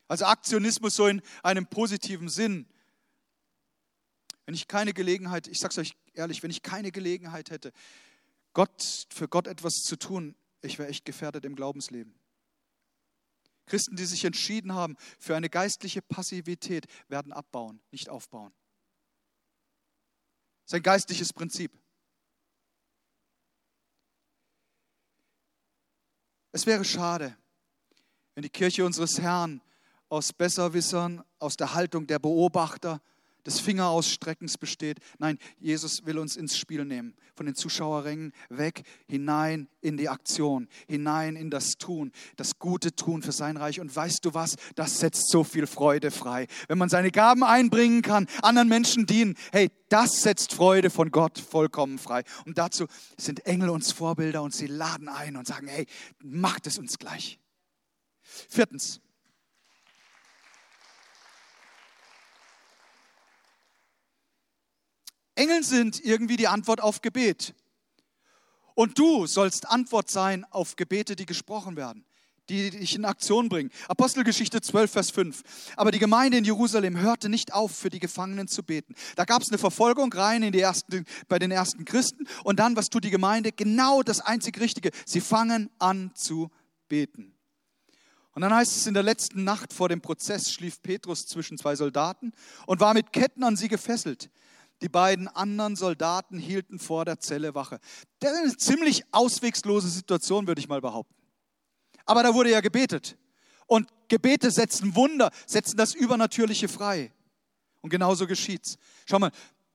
Also 0.07 0.25
Aktionismus 0.25 0.95
so 0.95 1.07
in 1.07 1.21
einem 1.43 1.65
positiven 1.65 2.29
Sinn. 2.29 2.67
Wenn 4.45 4.55
ich 4.55 4.67
keine 4.67 4.93
Gelegenheit, 4.93 5.47
ich 5.47 5.59
sage 5.59 5.71
es 5.71 5.77
euch 5.77 5.97
ehrlich, 6.13 6.43
wenn 6.43 6.51
ich 6.51 6.61
keine 6.61 6.91
Gelegenheit 6.91 7.49
hätte, 7.49 7.71
Gott, 8.53 9.07
für 9.09 9.27
Gott 9.27 9.47
etwas 9.47 9.83
zu 9.83 9.95
tun, 9.95 10.35
ich 10.61 10.77
wäre 10.77 10.89
echt 10.89 11.05
gefährdet 11.05 11.45
im 11.45 11.55
Glaubensleben. 11.55 12.13
Christen, 13.65 13.95
die 13.95 14.05
sich 14.05 14.25
entschieden 14.25 14.73
haben 14.73 14.97
für 15.19 15.35
eine 15.35 15.49
geistliche 15.49 16.01
Passivität, 16.01 16.85
werden 17.07 17.31
abbauen, 17.31 17.81
nicht 17.91 18.09
aufbauen. 18.09 18.53
Das 20.63 20.73
ist 20.73 20.75
ein 20.75 20.83
geistliches 20.83 21.33
Prinzip. 21.33 21.71
Es 26.51 26.65
wäre 26.65 26.85
schade, 26.85 27.35
wenn 28.35 28.43
die 28.43 28.49
Kirche 28.49 28.85
unseres 28.85 29.19
Herrn 29.19 29.61
aus 30.13 30.31
Besserwissern, 30.31 31.23
aus 31.39 31.57
der 31.57 31.73
Haltung 31.73 32.05
der 32.05 32.19
Beobachter, 32.19 33.01
des 33.47 33.59
Fingerausstreckens 33.59 34.59
besteht. 34.59 34.99
Nein, 35.17 35.39
Jesus 35.59 36.05
will 36.05 36.19
uns 36.19 36.37
ins 36.37 36.55
Spiel 36.55 36.85
nehmen, 36.85 37.15
von 37.35 37.47
den 37.47 37.55
Zuschauerrängen 37.55 38.31
weg, 38.49 38.83
hinein 39.07 39.67
in 39.81 39.97
die 39.97 40.09
Aktion, 40.09 40.69
hinein 40.87 41.35
in 41.35 41.49
das 41.49 41.77
Tun, 41.79 42.11
das 42.35 42.59
gute 42.59 42.95
Tun 42.95 43.23
für 43.23 43.31
sein 43.31 43.57
Reich. 43.57 43.79
Und 43.79 43.93
weißt 43.93 44.23
du 44.23 44.35
was, 44.35 44.55
das 44.75 44.99
setzt 44.99 45.29
so 45.29 45.43
viel 45.43 45.65
Freude 45.65 46.11
frei. 46.11 46.45
Wenn 46.67 46.77
man 46.77 46.89
seine 46.89 47.09
Gaben 47.09 47.43
einbringen 47.43 48.03
kann, 48.03 48.27
anderen 48.43 48.69
Menschen 48.69 49.07
dienen, 49.07 49.35
hey, 49.51 49.71
das 49.89 50.21
setzt 50.21 50.53
Freude 50.53 50.91
von 50.91 51.09
Gott 51.09 51.39
vollkommen 51.39 51.97
frei. 51.97 52.21
Und 52.45 52.59
dazu 52.59 52.85
sind 53.17 53.47
Engel 53.47 53.71
uns 53.71 53.91
Vorbilder 53.91 54.43
und 54.43 54.53
sie 54.53 54.67
laden 54.67 55.09
ein 55.09 55.35
und 55.37 55.47
sagen, 55.47 55.67
hey, 55.67 55.87
macht 56.23 56.67
es 56.67 56.77
uns 56.77 56.99
gleich. 56.99 57.39
Viertens, 58.21 59.01
Engel 65.35 65.63
sind 65.63 66.03
irgendwie 66.03 66.37
die 66.37 66.47
Antwort 66.47 66.81
auf 66.81 67.01
Gebet. 67.01 67.53
Und 68.75 68.97
du 68.97 69.27
sollst 69.27 69.69
Antwort 69.69 70.09
sein 70.09 70.45
auf 70.49 70.75
Gebete, 70.75 71.15
die 71.15 71.25
gesprochen 71.25 71.75
werden, 71.75 72.05
die 72.49 72.71
dich 72.71 72.95
in 72.95 73.05
Aktion 73.05 73.49
bringen. 73.49 73.71
Apostelgeschichte 73.87 74.61
12, 74.61 74.91
Vers 74.91 75.11
5. 75.11 75.43
Aber 75.75 75.91
die 75.91 75.99
Gemeinde 75.99 76.37
in 76.37 76.43
Jerusalem 76.43 76.99
hörte 76.99 77.29
nicht 77.29 77.53
auf, 77.53 77.75
für 77.75 77.89
die 77.89 77.99
Gefangenen 77.99 78.47
zu 78.47 78.63
beten. 78.63 78.95
Da 79.15 79.25
gab 79.25 79.41
es 79.41 79.49
eine 79.49 79.59
Verfolgung 79.59 80.11
rein 80.11 80.43
in 80.43 80.51
die 80.51 80.61
ersten, 80.61 81.05
bei 81.27 81.39
den 81.39 81.51
ersten 81.51 81.85
Christen. 81.85 82.27
Und 82.43 82.59
dann, 82.59 82.75
was 82.75 82.89
tut 82.89 83.03
die 83.03 83.11
Gemeinde? 83.11 83.51
Genau 83.51 84.01
das 84.01 84.21
einzig 84.21 84.59
Richtige. 84.59 84.89
Sie 85.05 85.21
fangen 85.21 85.69
an 85.77 86.11
zu 86.15 86.49
beten. 86.89 87.35
Und 88.35 88.41
dann 88.41 88.53
heißt 88.53 88.75
es, 88.75 88.87
in 88.87 88.95
der 88.95 89.03
letzten 89.03 89.43
Nacht 89.43 89.71
vor 89.73 89.89
dem 89.89 90.01
Prozess 90.01 90.51
schlief 90.51 90.81
Petrus 90.81 91.27
zwischen 91.27 91.57
zwei 91.59 91.75
Soldaten 91.75 92.33
und 92.65 92.79
war 92.79 92.95
mit 92.95 93.13
Ketten 93.13 93.43
an 93.43 93.55
sie 93.55 93.67
gefesselt. 93.67 94.31
Die 94.83 94.89
beiden 94.89 95.29
anderen 95.29 95.77
Soldaten 95.77 96.37
hielten 96.37 96.77
vor 96.77 97.05
der 97.05 97.17
Zelle 97.19 97.55
Wache. 97.55 97.79
Das 98.19 98.33
ist 98.33 98.39
eine 98.39 98.57
ziemlich 98.57 99.03
auswegslose 99.13 99.87
Situation, 99.87 100.45
würde 100.45 100.59
ich 100.59 100.67
mal 100.67 100.81
behaupten. 100.81 101.15
Aber 102.05 102.21
da 102.21 102.33
wurde 102.33 102.51
ja 102.51 102.59
gebetet. 102.59 103.17
Und 103.65 103.89
Gebete 104.09 104.51
setzen 104.51 104.93
Wunder, 104.93 105.31
setzen 105.47 105.77
das 105.77 105.95
Übernatürliche 105.95 106.67
frei. 106.67 107.13
Und 107.79 107.91
genauso 107.91 108.27
geschieht's. 108.27 108.77
Schau 109.05 109.19
mal, 109.19 109.31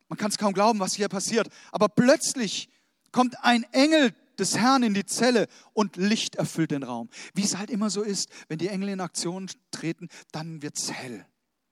man 0.09 0.19
kann 0.19 0.31
es 0.31 0.37
kaum 0.37 0.53
glauben, 0.53 0.79
was 0.79 0.95
hier 0.95 1.09
passiert. 1.09 1.49
Aber 1.73 1.89
plötzlich 1.89 2.69
kommt 3.11 3.43
ein 3.43 3.65
Engel 3.73 4.15
des 4.39 4.59
Herrn 4.59 4.83
in 4.83 4.93
die 4.93 5.07
Zelle 5.07 5.49
und 5.73 5.97
Licht 5.97 6.37
erfüllt 6.37 6.71
den 6.71 6.83
Raum. 6.83 7.09
Wie 7.33 7.45
es 7.45 7.57
halt 7.57 7.71
immer 7.71 7.89
so 7.89 8.03
ist, 8.03 8.29
wenn 8.49 8.59
die 8.59 8.69
Engel 8.69 8.91
in 8.91 9.01
Aktion 9.01 9.51
treten, 9.71 10.11
dann 10.33 10.61
wird's 10.61 10.93
hell. 10.93 11.25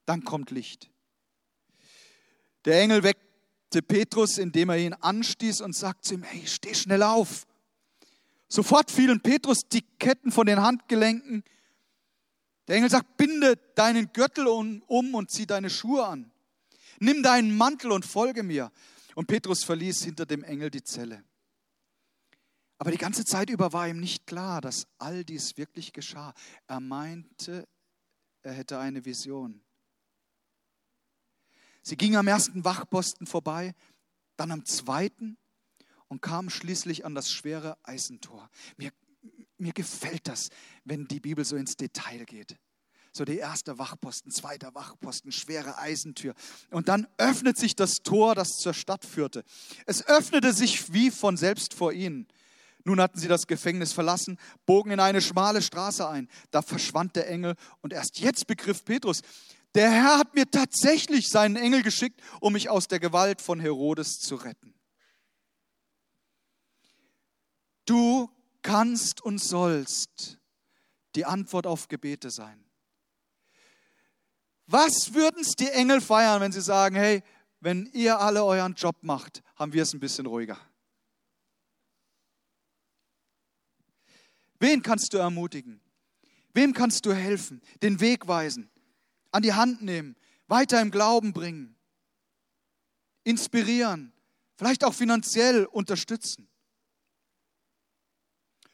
Dann 0.06 0.24
kommt 0.24 0.50
Licht. 0.50 0.90
Der 2.64 2.80
Engel 2.80 3.02
weckt 3.02 3.25
Petrus, 3.82 4.38
indem 4.38 4.70
er 4.70 4.78
ihn 4.78 4.94
anstieß 4.94 5.60
und 5.60 5.74
sagte 5.74 6.14
ihm, 6.14 6.22
hey, 6.22 6.46
steh 6.46 6.74
schnell 6.74 7.02
auf. 7.02 7.46
Sofort 8.48 8.90
fielen 8.90 9.20
Petrus 9.20 9.68
die 9.68 9.82
Ketten 9.98 10.30
von 10.30 10.46
den 10.46 10.60
Handgelenken. 10.60 11.42
Der 12.68 12.76
Engel 12.76 12.90
sagt, 12.90 13.16
binde 13.16 13.56
deinen 13.74 14.12
Gürtel 14.12 14.46
um 14.46 15.14
und 15.14 15.30
zieh 15.30 15.46
deine 15.46 15.70
Schuhe 15.70 16.06
an. 16.06 16.30
Nimm 16.98 17.22
deinen 17.22 17.56
Mantel 17.56 17.92
und 17.92 18.04
folge 18.04 18.42
mir. 18.42 18.72
Und 19.14 19.26
Petrus 19.26 19.64
verließ 19.64 20.04
hinter 20.04 20.26
dem 20.26 20.42
Engel 20.44 20.70
die 20.70 20.82
Zelle. 20.82 21.24
Aber 22.78 22.90
die 22.90 22.98
ganze 22.98 23.24
Zeit 23.24 23.50
über 23.50 23.72
war 23.72 23.88
ihm 23.88 24.00
nicht 24.00 24.26
klar, 24.26 24.60
dass 24.60 24.86
all 24.98 25.24
dies 25.24 25.56
wirklich 25.56 25.92
geschah. 25.92 26.34
Er 26.66 26.80
meinte, 26.80 27.66
er 28.42 28.52
hätte 28.52 28.78
eine 28.78 29.04
Vision. 29.04 29.62
Sie 31.88 31.96
ging 31.96 32.16
am 32.16 32.26
ersten 32.26 32.64
Wachposten 32.64 33.28
vorbei, 33.28 33.72
dann 34.36 34.50
am 34.50 34.64
zweiten 34.64 35.36
und 36.08 36.20
kam 36.20 36.50
schließlich 36.50 37.04
an 37.04 37.14
das 37.14 37.30
schwere 37.30 37.78
Eisentor. 37.84 38.50
Mir, 38.76 38.90
mir 39.56 39.72
gefällt 39.72 40.26
das, 40.26 40.48
wenn 40.84 41.06
die 41.06 41.20
Bibel 41.20 41.44
so 41.44 41.54
ins 41.54 41.76
Detail 41.76 42.24
geht. 42.24 42.56
So 43.12 43.24
der 43.24 43.38
erste 43.38 43.78
Wachposten, 43.78 44.32
zweiter 44.32 44.74
Wachposten, 44.74 45.30
schwere 45.30 45.78
Eisentür. 45.78 46.34
Und 46.72 46.88
dann 46.88 47.06
öffnet 47.18 47.56
sich 47.56 47.76
das 47.76 48.02
Tor, 48.02 48.34
das 48.34 48.58
zur 48.58 48.74
Stadt 48.74 49.04
führte. 49.04 49.44
Es 49.86 50.04
öffnete 50.08 50.52
sich 50.52 50.92
wie 50.92 51.12
von 51.12 51.36
selbst 51.36 51.72
vor 51.72 51.92
ihnen. 51.92 52.26
Nun 52.82 53.00
hatten 53.00 53.20
sie 53.20 53.28
das 53.28 53.46
Gefängnis 53.46 53.92
verlassen, 53.92 54.38
bogen 54.64 54.90
in 54.90 54.98
eine 54.98 55.20
schmale 55.20 55.62
Straße 55.62 56.08
ein. 56.08 56.28
Da 56.50 56.62
verschwand 56.62 57.14
der 57.14 57.28
Engel 57.28 57.54
und 57.80 57.92
erst 57.92 58.18
jetzt 58.18 58.48
begriff 58.48 58.84
Petrus, 58.84 59.22
der 59.76 59.90
Herr 59.90 60.18
hat 60.18 60.34
mir 60.34 60.50
tatsächlich 60.50 61.28
seinen 61.28 61.56
Engel 61.56 61.82
geschickt, 61.82 62.20
um 62.40 62.54
mich 62.54 62.70
aus 62.70 62.88
der 62.88 62.98
Gewalt 62.98 63.42
von 63.42 63.60
Herodes 63.60 64.18
zu 64.18 64.36
retten. 64.36 64.74
Du 67.84 68.30
kannst 68.62 69.20
und 69.20 69.38
sollst 69.38 70.38
die 71.14 71.26
Antwort 71.26 71.66
auf 71.66 71.88
Gebete 71.88 72.30
sein. 72.30 72.64
Was 74.66 75.14
würden 75.14 75.42
es 75.42 75.52
die 75.52 75.68
Engel 75.68 76.00
feiern, 76.00 76.40
wenn 76.40 76.52
sie 76.52 76.62
sagen, 76.62 76.96
hey, 76.96 77.22
wenn 77.60 77.86
ihr 77.92 78.18
alle 78.18 78.44
euren 78.44 78.74
Job 78.74 78.96
macht, 79.02 79.42
haben 79.56 79.72
wir 79.72 79.82
es 79.82 79.92
ein 79.92 80.00
bisschen 80.00 80.26
ruhiger. 80.26 80.58
Wen 84.58 84.82
kannst 84.82 85.12
du 85.12 85.18
ermutigen? 85.18 85.80
Wem 86.54 86.72
kannst 86.72 87.04
du 87.04 87.12
helfen, 87.12 87.60
den 87.82 88.00
Weg 88.00 88.26
weisen? 88.26 88.70
An 89.36 89.42
die 89.42 89.52
Hand 89.52 89.82
nehmen, 89.82 90.16
weiter 90.48 90.80
im 90.80 90.90
Glauben 90.90 91.34
bringen, 91.34 91.76
inspirieren, 93.22 94.14
vielleicht 94.56 94.82
auch 94.82 94.94
finanziell 94.94 95.66
unterstützen. 95.66 96.48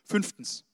Fünftens. 0.05 0.65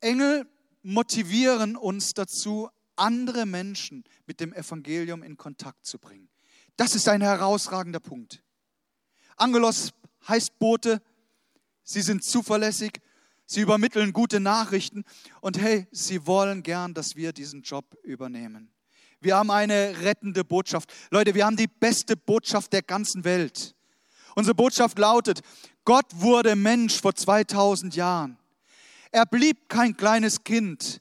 Engel 0.00 0.46
motivieren 0.82 1.76
uns 1.76 2.12
dazu, 2.12 2.68
andere 2.94 3.46
Menschen 3.46 4.04
mit 4.26 4.38
dem 4.38 4.52
Evangelium 4.52 5.22
in 5.22 5.38
Kontakt 5.38 5.86
zu 5.86 5.98
bringen. 5.98 6.28
Das 6.76 6.94
ist 6.94 7.08
ein 7.08 7.22
herausragender 7.22 8.00
Punkt. 8.00 8.42
Angelos 9.36 9.94
heißt 10.28 10.58
Bote, 10.58 11.00
sie 11.84 12.02
sind 12.02 12.22
zuverlässig, 12.22 13.00
Sie 13.46 13.60
übermitteln 13.60 14.12
gute 14.12 14.40
Nachrichten 14.40 15.04
und 15.40 15.60
hey, 15.60 15.86
sie 15.90 16.26
wollen 16.26 16.62
gern, 16.62 16.94
dass 16.94 17.16
wir 17.16 17.32
diesen 17.32 17.62
Job 17.62 17.96
übernehmen. 18.02 18.72
Wir 19.20 19.36
haben 19.36 19.50
eine 19.50 20.00
rettende 20.00 20.44
Botschaft. 20.44 20.92
Leute, 21.10 21.34
wir 21.34 21.46
haben 21.46 21.56
die 21.56 21.68
beste 21.68 22.16
Botschaft 22.16 22.72
der 22.72 22.82
ganzen 22.82 23.24
Welt. 23.24 23.74
Unsere 24.34 24.54
Botschaft 24.54 24.98
lautet, 24.98 25.42
Gott 25.84 26.06
wurde 26.12 26.56
Mensch 26.56 27.00
vor 27.00 27.14
2000 27.14 27.94
Jahren. 27.94 28.38
Er 29.10 29.26
blieb 29.26 29.68
kein 29.68 29.96
kleines 29.96 30.42
Kind. 30.42 31.00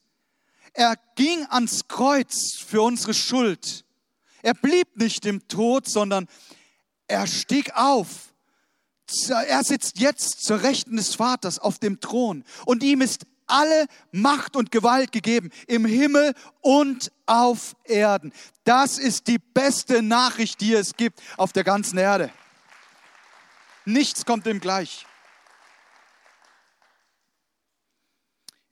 Er 0.73 0.95
ging 1.15 1.45
ans 1.49 1.87
Kreuz 1.87 2.57
für 2.57 2.81
unsere 2.81 3.13
Schuld. 3.13 3.85
Er 4.41 4.53
blieb 4.53 4.97
nicht 4.97 5.25
im 5.25 5.47
Tod, 5.47 5.87
sondern 5.87 6.27
er 7.07 7.27
stieg 7.27 7.71
auf. 7.75 8.30
Er 9.29 9.63
sitzt 9.63 9.99
jetzt 9.99 10.43
zur 10.43 10.63
Rechten 10.63 10.95
des 10.95 11.15
Vaters 11.15 11.59
auf 11.59 11.79
dem 11.79 11.99
Thron 11.99 12.43
und 12.65 12.83
ihm 12.83 13.01
ist 13.01 13.25
alle 13.47 13.87
Macht 14.11 14.55
und 14.55 14.71
Gewalt 14.71 15.11
gegeben 15.11 15.51
im 15.67 15.85
Himmel 15.85 16.33
und 16.61 17.11
auf 17.25 17.75
Erden. 17.83 18.33
Das 18.63 18.97
ist 18.97 19.27
die 19.27 19.39
beste 19.39 20.01
Nachricht, 20.01 20.61
die 20.61 20.73
es 20.73 20.95
gibt 20.95 21.21
auf 21.37 21.51
der 21.51 21.63
ganzen 21.63 21.97
Erde. 21.97 22.31
Nichts 23.85 24.25
kommt 24.25 24.47
ihm 24.47 24.59
gleich. 24.59 25.05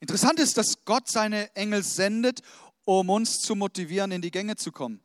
Interessant 0.00 0.40
ist, 0.40 0.56
dass 0.56 0.84
Gott 0.86 1.08
seine 1.08 1.54
Engel 1.54 1.82
sendet, 1.82 2.40
um 2.84 3.10
uns 3.10 3.40
zu 3.40 3.54
motivieren, 3.54 4.12
in 4.12 4.22
die 4.22 4.30
Gänge 4.30 4.56
zu 4.56 4.72
kommen. 4.72 5.02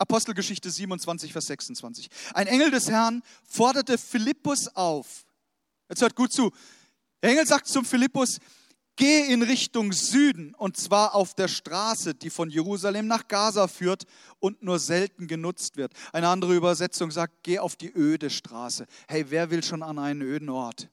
Apostelgeschichte 0.00 0.70
27, 0.70 1.30
Vers 1.32 1.46
26. 1.46 2.08
Ein 2.32 2.46
Engel 2.46 2.70
des 2.70 2.88
Herrn 2.88 3.22
forderte 3.46 3.98
Philippus 3.98 4.68
auf. 4.74 5.26
Jetzt 5.90 6.00
hört 6.00 6.16
gut 6.16 6.32
zu. 6.32 6.50
Der 7.22 7.30
Engel 7.32 7.46
sagt 7.46 7.66
zum 7.66 7.84
Philippus, 7.84 8.38
geh 8.96 9.30
in 9.30 9.42
Richtung 9.42 9.92
Süden 9.92 10.54
und 10.54 10.78
zwar 10.78 11.14
auf 11.14 11.34
der 11.34 11.48
Straße, 11.48 12.14
die 12.14 12.30
von 12.30 12.48
Jerusalem 12.48 13.08
nach 13.08 13.28
Gaza 13.28 13.68
führt 13.68 14.04
und 14.38 14.62
nur 14.62 14.78
selten 14.78 15.26
genutzt 15.26 15.76
wird. 15.76 15.92
Eine 16.14 16.28
andere 16.28 16.54
Übersetzung 16.54 17.10
sagt, 17.10 17.42
geh 17.42 17.58
auf 17.58 17.76
die 17.76 17.92
öde 17.94 18.30
Straße. 18.30 18.86
Hey, 19.06 19.26
wer 19.28 19.50
will 19.50 19.62
schon 19.62 19.82
an 19.82 19.98
einen 19.98 20.22
öden 20.22 20.48
Ort? 20.48 20.88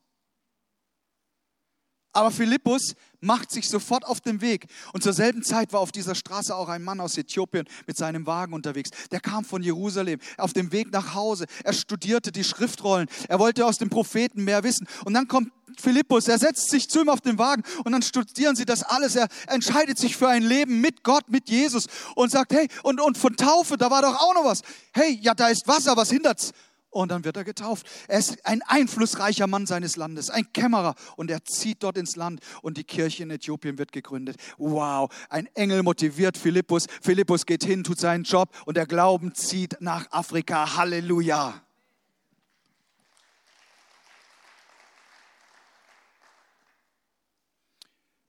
Aber 2.18 2.32
Philippus 2.32 2.96
macht 3.22 3.52
sich 3.52 3.70
sofort 3.70 4.04
auf 4.04 4.22
den 4.22 4.42
Weg. 4.42 4.66
Und 4.92 5.04
zur 5.04 5.14
selben 5.14 5.44
Zeit 5.44 5.72
war 5.72 5.82
auf 5.82 5.92
dieser 5.92 6.16
Straße 6.16 6.56
auch 6.56 6.68
ein 6.68 6.84
Mann 6.84 7.00
aus 7.00 7.16
Äthiopien 7.16 7.68
mit 7.86 7.96
seinem 7.96 8.26
Wagen 8.26 8.54
unterwegs. 8.54 8.90
Der 9.12 9.20
kam 9.20 9.46
von 9.46 9.62
Jerusalem 9.62 10.20
auf 10.40 10.52
dem 10.52 10.72
Weg 10.72 10.92
nach 10.92 11.14
Hause. 11.14 11.46
Er 11.64 11.74
studierte 11.74 12.32
die 12.32 12.44
Schriftrollen. 12.44 13.08
Er 13.30 13.38
wollte 13.38 13.68
aus 13.68 13.78
den 13.78 13.92
Propheten 13.92 14.46
mehr 14.46 14.64
wissen. 14.64 14.88
Und 15.06 15.14
dann 15.14 15.28
kommt 15.28 15.52
Philippus, 15.80 16.28
er 16.28 16.40
setzt 16.40 16.72
sich 16.72 16.90
zu 16.90 17.02
ihm 17.02 17.10
auf 17.10 17.22
den 17.22 17.38
Wagen 17.38 17.62
und 17.86 17.92
dann 17.92 18.02
studieren 18.02 18.56
sie 18.56 18.66
das 18.66 18.82
alles. 18.82 19.16
Er 19.16 19.28
entscheidet 19.46 20.00
sich 20.00 20.18
für 20.18 20.28
ein 20.28 20.42
Leben 20.42 20.82
mit 20.82 21.04
Gott, 21.04 21.30
mit 21.30 21.52
Jesus 21.52 21.86
und 22.16 22.32
sagt, 22.32 22.52
hey, 22.52 22.68
und, 22.82 23.00
und 23.00 23.16
von 23.16 23.36
Taufe, 23.36 23.78
da 23.78 23.92
war 23.92 24.02
doch 24.02 24.20
auch 24.20 24.34
noch 24.34 24.46
was. 24.46 24.62
Hey, 24.92 25.20
ja, 25.22 25.36
da 25.36 25.50
ist 25.50 25.68
Wasser, 25.68 25.96
was 25.96 26.10
hindert's? 26.10 26.52
Und 26.98 27.10
dann 27.10 27.24
wird 27.24 27.38
er 27.38 27.44
getauft. 27.44 27.86
Er 28.08 28.18
ist 28.18 28.44
ein 28.44 28.64
einflussreicher 28.64 29.46
Mann 29.46 29.68
seines 29.68 29.98
Landes, 29.98 30.32
ein 30.32 30.52
Kämmerer. 30.52 30.96
Und 31.16 31.30
er 31.30 31.46
zieht 31.46 31.84
dort 31.84 31.96
ins 31.96 32.16
Land 32.16 32.40
und 32.64 32.76
die 32.76 32.84
Kirche 32.84 33.22
in 33.22 33.30
Äthiopien 33.30 33.78
wird 33.78 33.92
gegründet. 33.92 34.38
Wow, 34.58 35.14
ein 35.30 35.46
Engel 35.54 35.84
motiviert 35.84 36.40
Philippus. 36.40 36.88
Philippus 37.04 37.46
geht 37.46 37.64
hin, 37.64 37.84
tut 37.84 38.00
seinen 38.00 38.24
Job 38.24 38.50
und 38.66 38.78
der 38.78 38.88
Glauben 38.88 39.36
zieht 39.36 39.78
nach 39.80 40.12
Afrika. 40.12 40.76
Halleluja. 40.76 41.62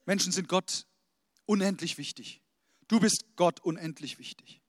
Menschen 0.04 0.30
sind 0.30 0.46
Gott 0.46 0.84
unendlich 1.46 1.96
wichtig. 1.96 2.42
Du 2.86 3.00
bist 3.00 3.24
Gott 3.36 3.60
unendlich 3.60 4.18
wichtig. 4.18 4.60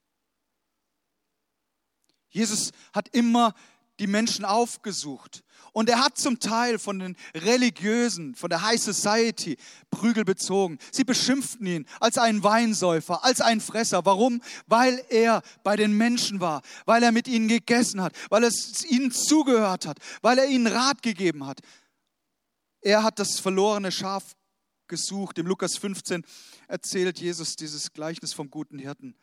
Jesus 2.30 2.72
hat 2.94 3.10
immer 3.10 3.54
die 4.00 4.08
Menschen 4.08 4.46
aufgesucht. 4.46 5.44
Und 5.72 5.90
er 5.90 6.04
hat 6.04 6.18
zum 6.18 6.40
Teil 6.40 6.80
von 6.80 7.00
den 7.00 7.16
Religiösen, 7.36 8.36
von 8.36 8.50
der 8.50 8.64
High 8.64 8.82
Society 8.82 9.58
Prügel 9.92 10.26
bezogen. 10.26 10.80
Sie 10.92 11.04
beschimpften 11.04 11.66
ihn 11.68 11.86
als 12.00 12.18
einen 12.18 12.44
Weinsäufer, 12.44 13.24
als 13.24 13.42
einen 13.42 13.62
Fresser. 13.62 14.06
Warum? 14.06 14.42
Weil 14.68 15.04
er 15.10 15.42
bei 15.64 15.76
den 15.76 15.94
Menschen 15.94 16.40
war, 16.40 16.62
weil 16.86 17.04
er 17.04 17.12
mit 17.12 17.28
ihnen 17.28 17.48
gegessen 17.48 18.02
hat, 18.02 18.14
weil 18.30 18.44
es 18.44 18.84
ihnen 18.86 19.12
zugehört 19.12 19.86
hat, 19.86 20.00
weil 20.22 20.40
er 20.40 20.48
ihnen 20.48 20.68
Rat 20.68 21.04
gegeben 21.04 21.46
hat. 21.46 21.60
Er 22.82 23.04
hat 23.04 23.20
das 23.20 23.40
verlorene 23.40 23.92
Schaf 23.92 24.36
gesucht. 24.88 25.38
Im 25.38 25.46
Lukas 25.46 25.78
15 25.78 26.26
erzählt 26.68 27.20
Jesus 27.20 27.56
dieses 27.56 27.94
Gleichnis 27.94 28.34
vom 28.34 28.50
guten 28.50 28.80
Hirten. 28.80 29.16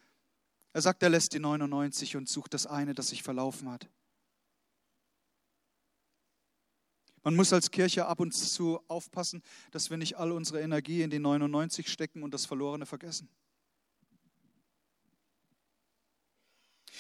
Er 0.73 0.83
sagt, 0.83 1.03
er 1.03 1.09
lässt 1.09 1.33
die 1.33 1.39
99 1.39 2.17
und 2.17 2.29
sucht 2.29 2.55
das 2.55 2.67
eine, 2.67 2.95
das 2.95 3.09
sich 3.09 3.23
verlaufen 3.23 3.71
hat. 3.71 3.89
Man 7.27 7.35
muss 7.35 7.53
als 7.53 7.73
Kirche 7.73 8.07
ab 8.07 8.21
und 8.21 8.31
zu 8.31 8.79
aufpassen, 8.87 9.43
dass 9.73 9.91
wir 9.91 9.97
nicht 9.97 10.17
all 10.17 10.31
unsere 10.31 10.61
Energie 10.61 11.03
in 11.03 11.11
die 11.11 11.19
99 11.19 11.89
stecken 11.89 12.23
und 12.23 12.33
das 12.33 12.47
Verlorene 12.47 12.87
vergessen. 12.87 13.29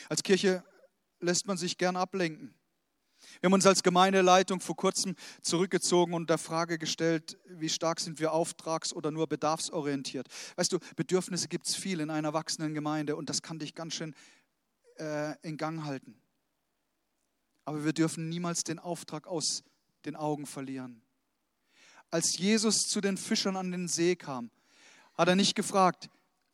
Als 0.08 0.24
Kirche 0.24 0.64
lässt 1.20 1.46
man 1.46 1.56
sich 1.56 1.78
gern 1.78 1.94
ablenken. 1.94 2.56
Wir 3.40 3.46
haben 3.46 3.52
uns 3.52 3.66
als 3.66 3.84
Gemeindeleitung 3.84 4.58
vor 4.58 4.74
kurzem 4.74 5.14
zurückgezogen 5.42 6.12
und 6.12 6.28
der 6.28 6.38
Frage 6.38 6.76
gestellt, 6.76 7.38
wie 7.46 7.68
stark 7.68 8.00
sind 8.00 8.18
wir 8.18 8.32
auftrags- 8.32 8.92
oder 8.92 9.12
nur 9.12 9.28
bedarfsorientiert. 9.28 10.26
Weißt 10.56 10.72
du, 10.72 10.80
Bedürfnisse 10.96 11.46
gibt 11.46 11.68
es 11.68 11.76
viel 11.76 12.00
in 12.00 12.10
einer 12.10 12.32
wachsenden 12.32 12.74
Gemeinde 12.74 13.14
und 13.14 13.30
das 13.30 13.42
kann 13.42 13.60
dich 13.60 13.76
ganz 13.76 13.94
schön 13.94 14.12
äh, 14.98 15.38
in 15.42 15.56
Gang 15.56 15.84
halten. 15.84 16.20
Aber 17.64 17.84
wir 17.84 17.92
dürfen 17.92 18.28
niemals 18.28 18.64
den 18.64 18.80
Auftrag 18.80 19.28
aus 19.28 19.62
den 20.06 20.16
Augen 20.16 20.46
verlieren. 20.46 21.02
Als 22.10 22.38
Jesus 22.38 22.88
zu 22.88 23.00
den 23.00 23.16
Fischern 23.16 23.56
an 23.56 23.72
den 23.72 23.88
See 23.88 24.16
kam, 24.16 24.50
hat 25.14 25.28
er 25.28 25.36
nicht 25.36 25.54
gefragt, 25.54 26.08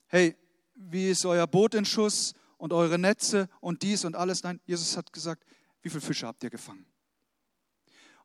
hey, 0.06 0.36
wie 0.74 1.10
ist 1.10 1.24
euer 1.24 1.46
Boot 1.46 1.74
in 1.74 1.84
Schuss 1.84 2.34
und 2.56 2.72
eure 2.72 2.98
Netze 2.98 3.48
und 3.60 3.82
dies 3.82 4.04
und 4.04 4.16
alles. 4.16 4.42
Nein, 4.42 4.60
Jesus 4.66 4.96
hat 4.96 5.12
gesagt, 5.12 5.44
wie 5.82 5.90
viele 5.90 6.00
Fische 6.00 6.26
habt 6.26 6.42
ihr 6.44 6.50
gefangen? 6.50 6.86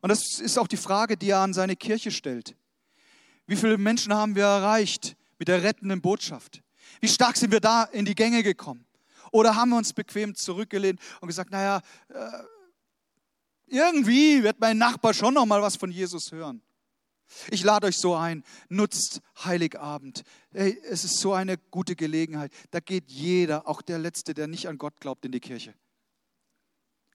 Und 0.00 0.10
das 0.10 0.38
ist 0.38 0.58
auch 0.58 0.68
die 0.68 0.76
Frage, 0.76 1.16
die 1.16 1.30
er 1.30 1.40
an 1.40 1.52
seine 1.52 1.76
Kirche 1.76 2.10
stellt. 2.10 2.54
Wie 3.46 3.56
viele 3.56 3.78
Menschen 3.78 4.14
haben 4.14 4.36
wir 4.36 4.44
erreicht 4.44 5.16
mit 5.38 5.48
der 5.48 5.62
rettenden 5.62 6.00
Botschaft? 6.00 6.62
Wie 7.00 7.08
stark 7.08 7.36
sind 7.36 7.50
wir 7.50 7.60
da 7.60 7.84
in 7.84 8.04
die 8.04 8.14
Gänge 8.14 8.42
gekommen? 8.42 8.86
Oder 9.32 9.56
haben 9.56 9.70
wir 9.70 9.76
uns 9.76 9.92
bequem 9.92 10.34
zurückgelehnt 10.34 11.00
und 11.20 11.28
gesagt, 11.28 11.50
naja, 11.50 11.82
äh, 12.08 12.30
irgendwie 13.70 14.42
wird 14.42 14.60
mein 14.60 14.78
Nachbar 14.78 15.14
schon 15.14 15.34
noch 15.34 15.46
mal 15.46 15.62
was 15.62 15.76
von 15.76 15.90
Jesus 15.90 16.32
hören. 16.32 16.62
Ich 17.50 17.62
lade 17.62 17.86
euch 17.86 17.98
so 17.98 18.14
ein, 18.14 18.42
nutzt 18.68 19.20
Heiligabend. 19.44 20.22
Hey, 20.52 20.80
es 20.84 21.04
ist 21.04 21.18
so 21.18 21.34
eine 21.34 21.58
gute 21.58 21.94
Gelegenheit. 21.94 22.52
Da 22.70 22.80
geht 22.80 23.10
jeder, 23.10 23.68
auch 23.68 23.82
der 23.82 23.98
Letzte, 23.98 24.32
der 24.32 24.46
nicht 24.46 24.66
an 24.66 24.78
Gott 24.78 24.98
glaubt, 25.00 25.24
in 25.24 25.32
die 25.32 25.40
Kirche. 25.40 25.74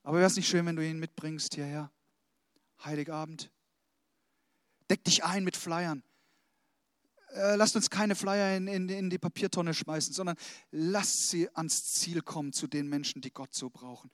Aber 0.03 0.17
wäre 0.17 0.27
es 0.27 0.35
nicht 0.35 0.47
schön, 0.47 0.65
wenn 0.65 0.75
du 0.75 0.85
ihn 0.85 0.99
mitbringst 0.99 1.55
hierher? 1.55 1.91
Heiligabend. 2.83 3.51
Deck 4.89 5.03
dich 5.03 5.23
ein 5.23 5.43
mit 5.43 5.57
Flyern. 5.57 6.03
Äh, 7.33 7.55
lasst 7.55 7.75
uns 7.75 7.89
keine 7.89 8.15
Flyer 8.15 8.55
in, 8.55 8.67
in, 8.67 8.89
in 8.89 9.09
die 9.09 9.17
Papiertonne 9.17 9.73
schmeißen, 9.73 10.13
sondern 10.13 10.35
lasst 10.71 11.29
sie 11.29 11.49
ans 11.55 11.85
Ziel 11.85 12.21
kommen 12.21 12.53
zu 12.53 12.67
den 12.67 12.87
Menschen, 12.87 13.21
die 13.21 13.31
Gott 13.31 13.55
so 13.55 13.69
brauchen. 13.71 14.11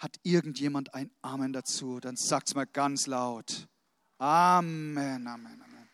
Hat 0.00 0.18
irgendjemand 0.22 0.94
ein 0.94 1.10
Amen 1.22 1.52
dazu? 1.52 2.00
Dann 2.00 2.16
sagt 2.16 2.48
es 2.48 2.54
mal 2.54 2.66
ganz 2.66 3.06
laut. 3.06 3.68
Amen, 4.18 5.26
Amen, 5.26 5.62
Amen. 5.62 5.90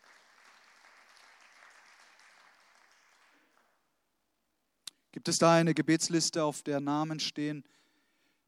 Gibt 5.11 5.27
es 5.27 5.39
da 5.39 5.55
eine 5.55 5.73
Gebetsliste, 5.73 6.43
auf 6.43 6.63
der 6.63 6.79
Namen 6.79 7.19
stehen? 7.19 7.65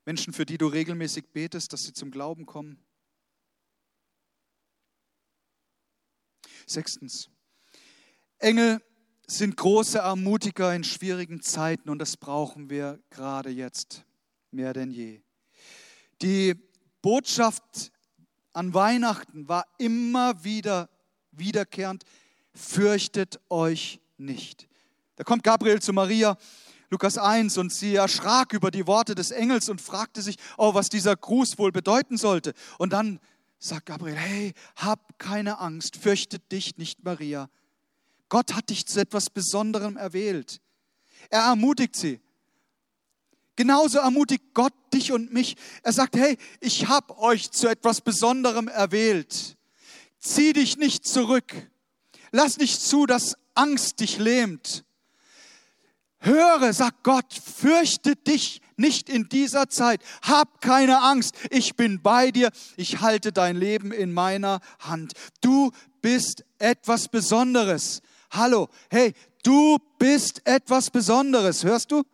Menschen, 0.05 0.33
für 0.33 0.45
die 0.45 0.57
du 0.57 0.67
regelmäßig 0.67 1.27
betest, 1.33 1.73
dass 1.73 1.83
sie 1.83 1.93
zum 1.93 2.09
Glauben 2.09 2.45
kommen? 2.45 2.81
Sechstens. 6.67 7.29
Engel 8.37 8.81
sind 9.27 9.57
große 9.57 9.97
Ermutiger 9.97 10.73
in 10.73 10.85
schwierigen 10.85 11.41
Zeiten 11.41 11.89
und 11.89 11.99
das 11.99 12.15
brauchen 12.15 12.69
wir 12.69 13.03
gerade 13.09 13.49
jetzt 13.49 14.05
mehr 14.51 14.71
denn 14.71 14.91
je. 14.91 15.21
Die 16.21 16.55
Botschaft 17.01 17.91
an 18.53 18.73
Weihnachten 18.73 19.47
war 19.47 19.65
immer 19.77 20.43
wieder 20.43 20.89
wiederkehrend, 21.31 22.03
fürchtet 22.53 23.39
euch 23.49 24.01
nicht. 24.17 24.67
Da 25.15 25.23
kommt 25.23 25.43
Gabriel 25.43 25.81
zu 25.81 25.93
Maria, 25.93 26.37
Lukas 26.89 27.17
1, 27.17 27.57
und 27.57 27.71
sie 27.71 27.95
erschrak 27.95 28.53
über 28.53 28.71
die 28.71 28.87
Worte 28.87 29.15
des 29.15 29.31
Engels 29.31 29.69
und 29.69 29.79
fragte 29.79 30.21
sich, 30.21 30.37
oh, 30.57 30.73
was 30.73 30.89
dieser 30.89 31.15
Gruß 31.15 31.57
wohl 31.57 31.71
bedeuten 31.71 32.17
sollte. 32.17 32.53
Und 32.77 32.93
dann 32.93 33.19
sagt 33.59 33.85
Gabriel, 33.85 34.15
hey, 34.15 34.53
hab 34.75 35.19
keine 35.19 35.59
Angst, 35.59 35.97
fürchte 35.97 36.39
dich 36.39 36.77
nicht, 36.77 37.03
Maria. 37.03 37.49
Gott 38.27 38.55
hat 38.55 38.69
dich 38.69 38.85
zu 38.85 38.99
etwas 38.99 39.29
Besonderem 39.29 39.97
erwählt. 39.97 40.61
Er 41.29 41.41
ermutigt 41.41 41.95
sie. 41.95 42.21
Genauso 43.59 43.99
ermutigt 43.99 44.53
Gott 44.53 44.71
dich 44.93 45.11
und 45.11 45.33
mich. 45.33 45.57
Er 45.83 45.91
sagt, 45.91 46.15
hey, 46.15 46.37
ich 46.61 46.87
habe 46.87 47.19
euch 47.19 47.51
zu 47.51 47.67
etwas 47.67 47.99
Besonderem 47.99 48.69
erwählt. 48.69 49.57
Zieh 50.17 50.53
dich 50.53 50.77
nicht 50.77 51.05
zurück. 51.05 51.69
Lass 52.31 52.55
nicht 52.55 52.79
zu, 52.79 53.05
dass 53.05 53.35
Angst 53.55 53.99
dich 53.99 54.17
lähmt. 54.17 54.85
Höre, 56.21 56.71
sagt 56.71 57.03
Gott, 57.03 57.33
fürchte 57.33 58.15
dich 58.15 58.61
nicht 58.77 59.09
in 59.09 59.27
dieser 59.27 59.67
Zeit. 59.67 60.03
Hab 60.21 60.61
keine 60.61 61.01
Angst. 61.01 61.35
Ich 61.49 61.75
bin 61.75 62.01
bei 62.01 62.31
dir. 62.31 62.51
Ich 62.77 63.01
halte 63.01 63.33
dein 63.33 63.57
Leben 63.57 63.91
in 63.91 64.13
meiner 64.13 64.61
Hand. 64.79 65.11
Du 65.41 65.71
bist 66.01 66.45
etwas 66.59 67.09
Besonderes. 67.09 68.01
Hallo, 68.31 68.69
hey, 68.89 69.13
du 69.43 69.79
bist 69.97 70.43
etwas 70.45 70.91
Besonderes. 70.91 71.65
Hörst 71.65 71.91
du? 71.91 72.05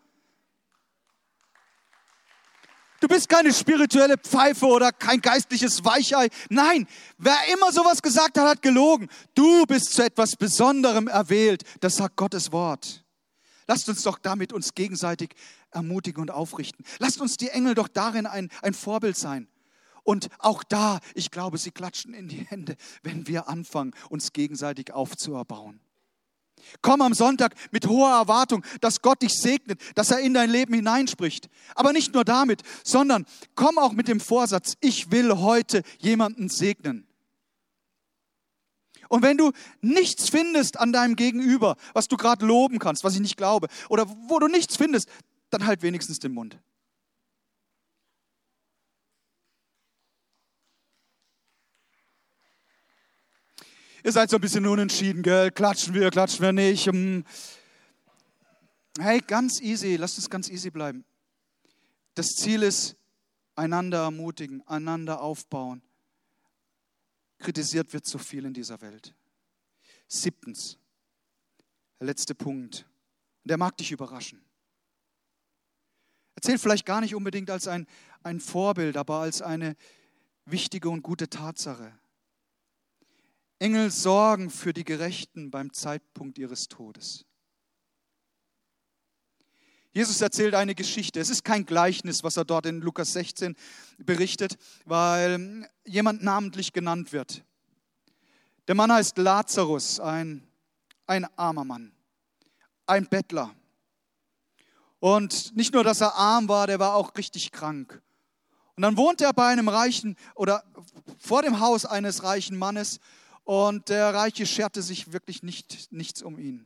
Du 3.05 3.09
bist 3.13 3.29
keine 3.29 3.53
spirituelle 3.53 4.17
Pfeife 4.17 4.65
oder 4.65 4.91
kein 4.91 5.21
geistliches 5.21 5.85
Weichei. 5.85 6.27
Nein, 6.49 6.87
wer 7.19 7.37
immer 7.53 7.71
sowas 7.71 8.01
gesagt 8.01 8.35
hat, 8.39 8.47
hat 8.47 8.61
gelogen. 8.63 9.09
Du 9.35 9.67
bist 9.67 9.93
zu 9.93 10.03
etwas 10.03 10.35
Besonderem 10.35 11.07
erwählt. 11.07 11.61
Das 11.81 11.97
sagt 11.97 12.15
Gottes 12.15 12.51
Wort. 12.51 13.05
Lasst 13.67 13.87
uns 13.89 14.01
doch 14.01 14.17
damit 14.17 14.53
uns 14.53 14.73
gegenseitig 14.73 15.35
ermutigen 15.69 16.19
und 16.19 16.31
aufrichten. 16.31 16.83
Lasst 16.97 17.21
uns 17.21 17.37
die 17.37 17.49
Engel 17.49 17.75
doch 17.75 17.89
darin 17.89 18.25
ein, 18.25 18.49
ein 18.63 18.73
Vorbild 18.73 19.17
sein. 19.17 19.49
Und 20.01 20.29
auch 20.39 20.63
da, 20.63 20.99
ich 21.13 21.29
glaube, 21.29 21.59
sie 21.59 21.69
klatschen 21.69 22.15
in 22.15 22.27
die 22.27 22.43
Hände, 22.47 22.75
wenn 23.03 23.27
wir 23.27 23.47
anfangen, 23.47 23.93
uns 24.09 24.33
gegenseitig 24.33 24.91
aufzuerbauen. 24.93 25.79
Komm 26.81 27.01
am 27.01 27.13
Sonntag 27.13 27.55
mit 27.71 27.87
hoher 27.87 28.11
Erwartung, 28.11 28.63
dass 28.81 29.01
Gott 29.01 29.21
dich 29.21 29.33
segnet, 29.33 29.79
dass 29.95 30.11
er 30.11 30.19
in 30.19 30.33
dein 30.33 30.49
Leben 30.49 30.73
hineinspricht. 30.73 31.49
Aber 31.75 31.93
nicht 31.93 32.13
nur 32.13 32.23
damit, 32.23 32.63
sondern 32.83 33.25
komm 33.55 33.77
auch 33.77 33.93
mit 33.93 34.07
dem 34.07 34.19
Vorsatz, 34.19 34.75
ich 34.81 35.11
will 35.11 35.37
heute 35.37 35.83
jemanden 35.99 36.49
segnen. 36.49 37.07
Und 39.09 39.21
wenn 39.21 39.37
du 39.37 39.51
nichts 39.81 40.29
findest 40.29 40.79
an 40.79 40.91
deinem 40.91 41.15
Gegenüber, 41.15 41.75
was 41.93 42.07
du 42.07 42.17
gerade 42.17 42.45
loben 42.45 42.79
kannst, 42.79 43.03
was 43.03 43.13
ich 43.13 43.21
nicht 43.21 43.37
glaube, 43.37 43.67
oder 43.89 44.09
wo 44.27 44.39
du 44.39 44.47
nichts 44.47 44.75
findest, 44.75 45.09
dann 45.49 45.65
halt 45.65 45.83
wenigstens 45.83 46.19
den 46.19 46.33
Mund. 46.33 46.59
Ihr 54.05 54.11
seid 54.11 54.29
so 54.29 54.37
ein 54.37 54.41
bisschen 54.41 54.67
unentschieden, 54.67 55.23
gell? 55.23 55.49
Klatschen 55.49 55.95
wir, 55.95 56.11
klatschen 56.11 56.43
wir 56.43 56.53
nicht. 56.53 56.85
Hm. 56.85 57.25
Hey, 58.99 59.19
ganz 59.19 59.59
easy, 59.61 59.95
lasst 59.95 60.19
uns 60.19 60.29
ganz 60.29 60.47
easy 60.47 60.69
bleiben. 60.69 61.03
Das 62.13 62.27
Ziel 62.35 62.61
ist, 62.61 62.97
einander 63.55 64.03
ermutigen, 64.03 64.61
einander 64.67 65.21
aufbauen. 65.21 65.81
Kritisiert 67.39 67.93
wird 67.93 68.05
so 68.05 68.19
viel 68.19 68.45
in 68.45 68.53
dieser 68.53 68.79
Welt. 68.81 69.15
Siebtens, 70.07 70.77
der 71.99 72.05
letzte 72.05 72.35
Punkt. 72.35 72.85
Der 73.43 73.57
mag 73.57 73.75
dich 73.75 73.91
überraschen. 73.91 74.45
Erzählt 76.35 76.61
vielleicht 76.61 76.85
gar 76.85 77.01
nicht 77.01 77.15
unbedingt 77.15 77.49
als 77.49 77.67
ein, 77.67 77.87
ein 78.21 78.39
Vorbild, 78.39 78.97
aber 78.97 79.21
als 79.21 79.41
eine 79.41 79.75
wichtige 80.45 80.89
und 80.89 81.01
gute 81.01 81.27
Tatsache. 81.27 81.91
Engel 83.59 83.89
sorgen 83.89 84.49
für 84.49 84.73
die 84.73 84.83
Gerechten 84.83 85.49
beim 85.49 85.71
Zeitpunkt 85.71 86.37
ihres 86.37 86.67
Todes. 86.67 87.25
Jesus 89.93 90.19
erzählt 90.19 90.55
eine 90.55 90.75
Geschichte. 90.75 91.21
Es 91.21 91.29
ist 91.29 91.45
kein 91.45 91.65
Gleichnis, 91.65 92.21
was 92.21 92.35
er 92.35 92.43
dort 92.43 92.65
in 92.65 92.81
Lukas 92.81 93.13
16 93.13 93.55
berichtet, 93.97 94.57
weil 94.83 95.69
jemand 95.85 96.21
namentlich 96.21 96.73
genannt 96.73 97.13
wird. 97.13 97.45
Der 98.67 98.75
Mann 98.75 98.91
heißt 98.91 99.17
Lazarus, 99.17 100.01
ein, 100.01 100.45
ein 101.07 101.25
armer 101.37 101.63
Mann, 101.63 101.93
ein 102.85 103.07
Bettler. 103.07 103.55
Und 104.99 105.55
nicht 105.55 105.73
nur, 105.73 105.85
dass 105.85 106.01
er 106.01 106.15
arm 106.15 106.49
war, 106.49 106.67
der 106.67 106.79
war 106.79 106.95
auch 106.95 107.15
richtig 107.15 107.53
krank. 107.53 108.01
Und 108.75 108.81
dann 108.81 108.97
wohnte 108.97 109.23
er 109.23 109.33
bei 109.33 109.47
einem 109.47 109.69
reichen 109.69 110.17
oder 110.33 110.65
vor 111.19 111.41
dem 111.41 111.61
Haus 111.61 111.85
eines 111.85 112.23
reichen 112.23 112.57
Mannes 112.57 112.99
und 113.45 113.89
der 113.89 114.13
Reiche 114.13 114.45
scherte 114.45 114.81
sich 114.81 115.13
wirklich 115.13 115.43
nicht, 115.43 115.91
nichts 115.91 116.21
um 116.21 116.37
ihn. 116.39 116.65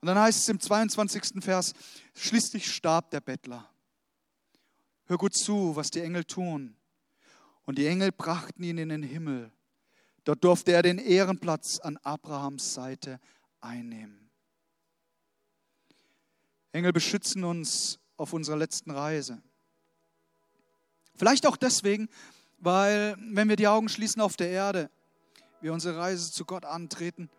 Und 0.00 0.06
dann 0.06 0.18
heißt 0.18 0.40
es 0.40 0.48
im 0.48 0.58
22. 0.58 1.44
Vers, 1.44 1.74
schließlich 2.14 2.72
starb 2.72 3.10
der 3.10 3.20
Bettler. 3.20 3.68
Hör 5.04 5.18
gut 5.18 5.36
zu, 5.36 5.76
was 5.76 5.90
die 5.90 6.00
Engel 6.00 6.24
tun. 6.24 6.74
Und 7.64 7.78
die 7.78 7.86
Engel 7.86 8.12
brachten 8.12 8.62
ihn 8.62 8.78
in 8.78 8.88
den 8.88 9.02
Himmel. 9.02 9.52
Dort 10.24 10.42
durfte 10.42 10.72
er 10.72 10.82
den 10.82 10.98
Ehrenplatz 10.98 11.78
an 11.80 11.98
Abrahams 11.98 12.72
Seite 12.72 13.20
einnehmen. 13.60 14.30
Engel 16.72 16.92
beschützen 16.92 17.44
uns 17.44 17.98
auf 18.16 18.32
unserer 18.32 18.56
letzten 18.56 18.90
Reise. 18.90 19.42
Vielleicht 21.14 21.46
auch 21.46 21.56
deswegen, 21.56 22.08
weil 22.58 23.16
wenn 23.18 23.48
wir 23.48 23.56
die 23.56 23.68
Augen 23.68 23.88
schließen 23.88 24.22
auf 24.22 24.36
der 24.36 24.50
Erde, 24.50 24.90
wir 25.60 25.72
unsere 25.72 25.98
Reise 25.98 26.32
zu 26.32 26.44
Gott 26.44 26.64
antreten 26.64 27.30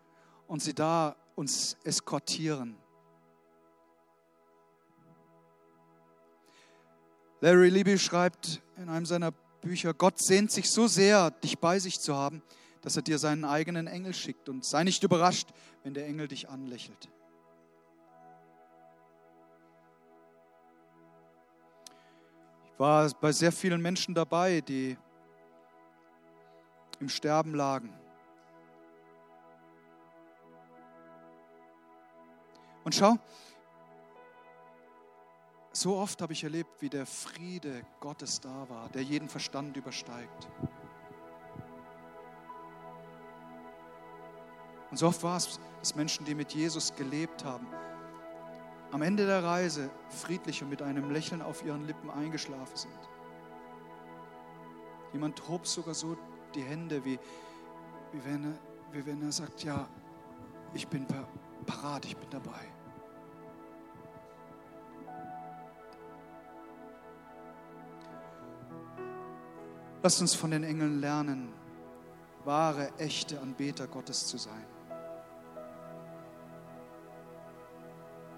und 0.46 0.62
sie 0.62 0.74
da 0.74 1.16
uns 1.34 1.76
eskortieren. 1.84 2.76
Larry 7.40 7.70
Libby 7.70 7.98
schreibt 7.98 8.60
in 8.76 8.90
einem 8.90 9.06
seiner 9.06 9.32
Bücher, 9.62 9.94
Gott 9.94 10.18
sehnt 10.18 10.50
sich 10.50 10.70
so 10.70 10.86
sehr, 10.86 11.30
dich 11.30 11.58
bei 11.58 11.78
sich 11.78 12.00
zu 12.00 12.14
haben, 12.14 12.42
dass 12.82 12.96
er 12.96 13.02
dir 13.02 13.18
seinen 13.18 13.44
eigenen 13.44 13.86
Engel 13.86 14.14
schickt 14.14 14.48
und 14.48 14.64
sei 14.64 14.84
nicht 14.84 15.02
überrascht, 15.02 15.48
wenn 15.82 15.94
der 15.94 16.06
Engel 16.06 16.28
dich 16.28 16.48
anlächelt. 16.48 17.08
Ich 22.72 22.78
war 22.78 23.10
bei 23.20 23.32
sehr 23.32 23.52
vielen 23.52 23.80
Menschen 23.82 24.14
dabei, 24.14 24.62
die 24.62 24.96
im 26.98 27.08
Sterben 27.08 27.54
lagen. 27.54 27.99
Und 32.90 32.94
schau, 32.96 33.16
so 35.70 35.96
oft 35.96 36.20
habe 36.20 36.32
ich 36.32 36.42
erlebt, 36.42 36.82
wie 36.82 36.88
der 36.88 37.06
Friede 37.06 37.82
Gottes 38.00 38.40
da 38.40 38.68
war, 38.68 38.88
der 38.88 39.04
jeden 39.04 39.28
Verstand 39.28 39.76
übersteigt. 39.76 40.48
Und 44.90 44.96
so 44.96 45.06
oft 45.06 45.22
war 45.22 45.36
es, 45.36 45.60
dass 45.78 45.94
Menschen, 45.94 46.24
die 46.24 46.34
mit 46.34 46.52
Jesus 46.52 46.92
gelebt 46.96 47.44
haben, 47.44 47.68
am 48.90 49.02
Ende 49.02 49.24
der 49.24 49.44
Reise 49.44 49.88
friedlich 50.08 50.60
und 50.60 50.70
mit 50.70 50.82
einem 50.82 51.12
Lächeln 51.12 51.42
auf 51.42 51.64
ihren 51.64 51.86
Lippen 51.86 52.10
eingeschlafen 52.10 52.76
sind. 52.76 53.08
Jemand 55.12 55.48
hob 55.48 55.64
sogar 55.64 55.94
so 55.94 56.16
die 56.56 56.62
Hände, 56.62 57.04
wie, 57.04 57.20
wie, 58.10 58.24
wenn, 58.24 58.42
er, 58.46 58.58
wie 58.90 59.06
wenn 59.06 59.22
er 59.22 59.30
sagt, 59.30 59.62
ja, 59.62 59.88
ich 60.74 60.88
bin 60.88 61.06
parat, 61.66 62.04
ich 62.04 62.16
bin 62.16 62.28
dabei. 62.30 62.79
Lasst 70.02 70.20
uns 70.22 70.34
von 70.34 70.50
den 70.50 70.64
Engeln 70.64 71.00
lernen, 71.00 71.52
wahre, 72.44 72.90
echte 72.96 73.38
Anbeter 73.40 73.86
Gottes 73.86 74.26
zu 74.26 74.38
sein. 74.38 74.64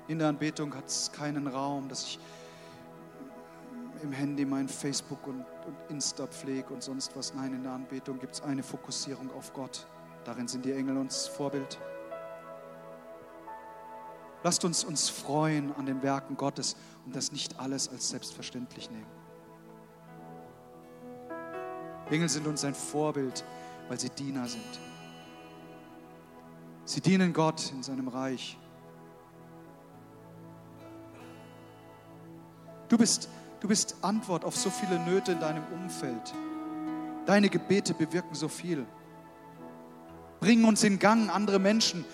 In 0.09 0.18
der 0.18 0.28
Anbetung 0.28 0.74
hat 0.74 0.89
es 0.89 1.12
keinen 1.12 1.47
Raum, 1.47 1.89
dass 1.89 2.03
ich 2.05 2.18
im 4.03 4.11
Handy 4.11 4.45
mein 4.45 4.68
Facebook 4.68 5.24
und, 5.28 5.45
und 5.66 5.76
Insta 5.89 6.26
pflege 6.26 6.74
und 6.74 6.82
sonst 6.82 7.14
was. 7.16 7.32
Nein, 7.34 7.55
in 7.55 7.62
der 7.62 7.72
Anbetung 7.72 8.18
gibt 8.18 8.34
es 8.34 8.43
eine 8.43 8.64
Fokussierung 8.64 9.30
auf 9.32 9.53
Gott. 9.53 9.87
Darin 10.24 10.49
sind 10.49 10.64
die 10.64 10.72
Engel 10.72 10.97
uns 10.97 11.28
Vorbild. 11.28 11.78
Lasst 14.43 14.64
uns 14.64 14.82
uns 14.82 15.09
freuen 15.09 15.72
an 15.76 15.87
den 15.87 16.03
Werken 16.03 16.37
Gottes 16.37 16.74
und 17.07 17.14
das 17.14 17.30
nicht 17.30 17.61
alles 17.61 17.89
als 17.89 18.09
selbstverständlich 18.09 18.91
nehmen. 18.91 19.22
Engel 22.13 22.29
sind 22.29 22.47
uns 22.47 22.63
ein 22.63 22.75
Vorbild, 22.75 23.43
weil 23.89 23.99
sie 23.99 24.11
Diener 24.11 24.47
sind. 24.47 24.63
Sie 26.85 27.01
dienen 27.01 27.33
Gott 27.33 27.73
in 27.73 27.83
seinem 27.83 28.09
Reich. 28.09 28.59
Du 32.91 32.99
bist, 32.99 33.31
du 33.61 33.69
bist 33.69 33.97
Antwort 34.03 34.45
auf 34.45 34.55
so 34.55 34.69
viele 34.69 34.99
Nöte 34.99 35.33
in 35.33 35.41
deinem 35.41 35.65
Umfeld. 35.73 36.35
Deine 37.25 37.49
Gebete 37.49 37.95
bewirken 37.95 38.35
so 38.35 38.49
viel. 38.49 38.85
Bringen 40.41 40.67
uns 40.67 40.85
in 40.85 40.99
Gang, 40.99 41.35
andere 41.35 41.59
Menschen 41.59 42.05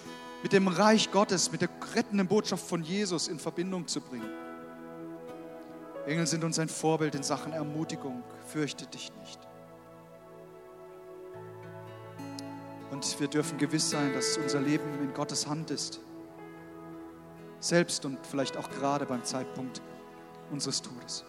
mit 0.45 0.53
dem 0.53 0.69
Reich 0.69 1.11
Gottes, 1.11 1.51
mit 1.51 1.61
der 1.61 1.71
rettenden 1.97 2.29
Botschaft 2.29 2.65
von 2.65 2.85
Jesus 2.85 3.27
in 3.27 3.41
Verbindung 3.41 3.89
zu 3.89 4.01
bringen. 4.01 4.31
Engel 6.07 6.29
sind 6.29 6.45
uns 6.45 6.61
ein 6.61 6.69
Vorbild 6.69 7.17
in 7.17 7.25
Sachen 7.25 7.53
Ermutigung. 7.53 8.23
Fürchte 8.47 8.87
dich 8.87 9.11
nicht. 9.19 9.48
Und 12.99 13.21
wir 13.21 13.29
dürfen 13.29 13.59
gewiss 13.59 13.91
sein, 13.91 14.13
dass 14.13 14.37
unser 14.39 14.61
Leben 14.61 14.83
in 15.01 15.15
Gottes 15.15 15.47
Hand 15.47 15.71
ist. 15.71 16.01
Selbst 17.61 18.05
und 18.05 18.19
vielleicht 18.27 18.57
auch 18.57 18.69
gerade 18.71 19.07
beim 19.07 19.23
Zeitpunkt 19.23 19.81
unseres 20.51 20.83
Todes. 20.83 21.25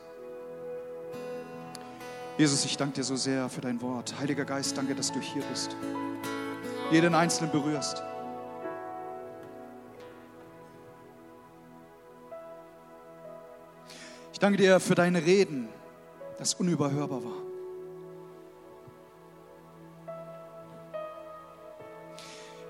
Jesus, 2.40 2.66
ich 2.66 2.76
danke 2.76 2.96
dir 2.96 3.04
so 3.04 3.16
sehr 3.16 3.50
für 3.50 3.62
dein 3.62 3.80
Wort. 3.84 4.16
Heiliger 4.20 4.46
Geist, 4.46 4.76
danke, 4.76 4.96
dass 4.96 5.12
du 5.12 5.20
hier 5.20 5.44
bist. 5.44 5.76
Jeden 6.90 7.14
Einzelnen 7.14 7.52
berührst. 7.52 8.02
Ich 14.34 14.40
danke 14.40 14.58
dir 14.58 14.80
für 14.80 14.96
deine 14.96 15.24
Reden, 15.24 15.70
das 16.40 16.56
unüberhörbar 16.56 17.24
war. 17.24 17.49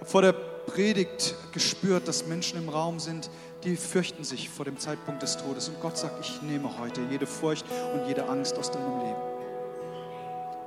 Habe 0.09 0.11
vor 0.11 0.21
der 0.23 0.33
Predigt 0.33 1.35
gespürt, 1.51 2.07
dass 2.07 2.25
Menschen 2.25 2.57
im 2.57 2.69
Raum 2.69 2.99
sind, 2.99 3.29
die 3.63 3.75
fürchten 3.75 4.23
sich 4.23 4.49
vor 4.49 4.65
dem 4.65 4.79
Zeitpunkt 4.79 5.21
des 5.21 5.37
Todes. 5.37 5.69
Und 5.69 5.79
Gott 5.81 5.97
sagt, 5.97 6.25
ich 6.25 6.41
nehme 6.41 6.79
heute 6.79 7.01
jede 7.11 7.27
Furcht 7.27 7.65
und 7.93 8.07
jede 8.07 8.27
Angst 8.27 8.57
aus 8.57 8.71
deinem 8.71 8.99
Leben. 8.99 9.21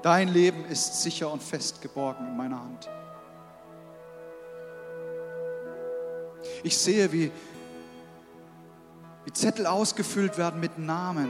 Dein 0.02 0.28
Leben 0.28 0.64
ist 0.66 1.02
sicher 1.02 1.32
und 1.32 1.42
fest 1.42 1.82
geborgen 1.82 2.26
in 2.26 2.36
meiner 2.36 2.60
Hand. 2.60 2.88
Ich 6.62 6.78
sehe, 6.78 7.12
wie 7.12 7.32
wie 9.24 9.32
Zettel 9.32 9.66
ausgefüllt 9.66 10.38
werden 10.38 10.60
mit 10.60 10.78
Namen. 10.78 11.28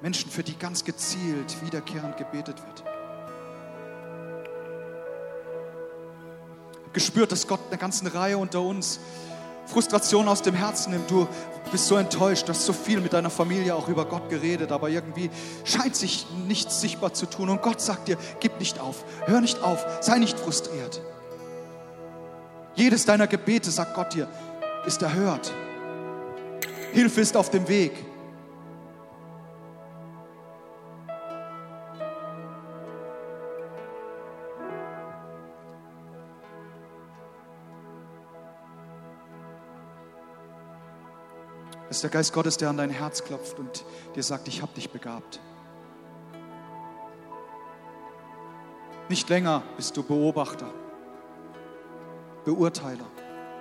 Menschen, 0.00 0.30
für 0.30 0.42
die 0.42 0.58
ganz 0.58 0.84
gezielt 0.84 1.62
wiederkehrend 1.62 2.16
gebetet 2.16 2.62
wird. 2.64 2.97
Gespürt, 6.98 7.30
dass 7.30 7.46
Gott 7.46 7.60
eine 7.68 7.78
ganze 7.78 8.12
Reihe 8.12 8.36
unter 8.36 8.60
uns 8.60 8.98
Frustration 9.66 10.26
aus 10.26 10.42
dem 10.42 10.54
Herzen 10.54 10.90
nimmt. 10.90 11.08
Du 11.08 11.28
bist 11.70 11.86
so 11.86 11.94
enttäuscht, 11.94 12.48
du 12.48 12.50
hast 12.50 12.66
so 12.66 12.72
viel 12.72 13.00
mit 13.00 13.12
deiner 13.12 13.30
Familie 13.30 13.76
auch 13.76 13.86
über 13.86 14.04
Gott 14.04 14.28
geredet, 14.28 14.72
aber 14.72 14.88
irgendwie 14.88 15.30
scheint 15.64 15.94
sich 15.94 16.26
nichts 16.48 16.80
sichtbar 16.80 17.14
zu 17.14 17.26
tun. 17.26 17.50
Und 17.50 17.62
Gott 17.62 17.80
sagt 17.80 18.08
dir, 18.08 18.16
gib 18.40 18.58
nicht 18.58 18.80
auf, 18.80 19.04
hör 19.26 19.40
nicht 19.40 19.62
auf, 19.62 19.86
sei 20.00 20.18
nicht 20.18 20.36
frustriert. 20.40 21.00
Jedes 22.74 23.04
deiner 23.04 23.28
Gebete, 23.28 23.70
sagt 23.70 23.94
Gott 23.94 24.14
dir, 24.14 24.26
ist 24.84 25.00
erhört. 25.00 25.52
Hilfe 26.92 27.20
ist 27.20 27.36
auf 27.36 27.50
dem 27.50 27.68
Weg. 27.68 27.92
Ist 41.98 42.04
der 42.04 42.10
Geist 42.10 42.32
Gottes, 42.32 42.56
der 42.56 42.68
an 42.68 42.76
dein 42.76 42.90
Herz 42.90 43.24
klopft 43.24 43.58
und 43.58 43.84
dir 44.14 44.22
sagt, 44.22 44.46
ich 44.46 44.62
habe 44.62 44.72
dich 44.72 44.88
begabt. 44.88 45.40
Nicht 49.08 49.28
länger 49.28 49.64
bist 49.76 49.96
du 49.96 50.04
Beobachter. 50.04 50.72
Beurteiler, 52.44 53.06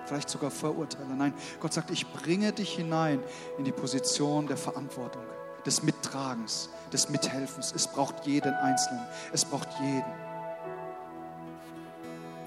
vielleicht 0.06 0.30
sogar 0.30 0.52
Verurteiler. 0.52 1.16
Nein, 1.16 1.34
Gott 1.60 1.74
sagt, 1.74 1.90
ich 1.90 2.06
bringe 2.14 2.52
dich 2.52 2.76
hinein 2.76 3.24
in 3.58 3.66
die 3.66 3.72
Position 3.72 4.46
der 4.46 4.58
Verantwortung, 4.58 5.24
des 5.66 5.82
Mittragens, 5.82 6.70
des 6.94 7.10
Mithelfens. 7.10 7.74
Es 7.76 7.88
braucht 7.88 8.28
jeden 8.28 8.54
Einzelnen. 8.54 9.04
Es 9.34 9.46
braucht 9.46 9.70
jeden. 9.82 10.14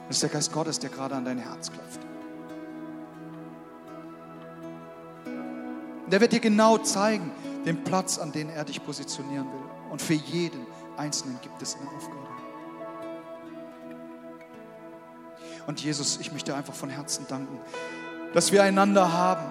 Das 0.06 0.18
ist 0.18 0.22
der 0.22 0.30
Geist 0.30 0.52
Gottes, 0.52 0.78
der 0.78 0.90
gerade 0.90 1.16
an 1.16 1.24
dein 1.24 1.38
Herz 1.38 1.72
klopft. 1.72 2.09
Der 6.10 6.20
wird 6.20 6.32
dir 6.32 6.40
genau 6.40 6.78
zeigen, 6.78 7.30
den 7.64 7.84
Platz, 7.84 8.18
an 8.18 8.32
den 8.32 8.50
er 8.50 8.64
dich 8.64 8.84
positionieren 8.84 9.46
will. 9.46 9.62
Und 9.90 10.02
für 10.02 10.14
jeden 10.14 10.66
Einzelnen 10.96 11.38
gibt 11.40 11.62
es 11.62 11.76
eine 11.76 11.88
Aufgabe. 11.96 12.20
Und 15.66 15.80
Jesus, 15.80 16.18
ich 16.20 16.32
möchte 16.32 16.54
einfach 16.54 16.74
von 16.74 16.90
Herzen 16.90 17.26
danken, 17.28 17.58
dass 18.34 18.50
wir 18.50 18.62
einander 18.62 19.12
haben, 19.12 19.44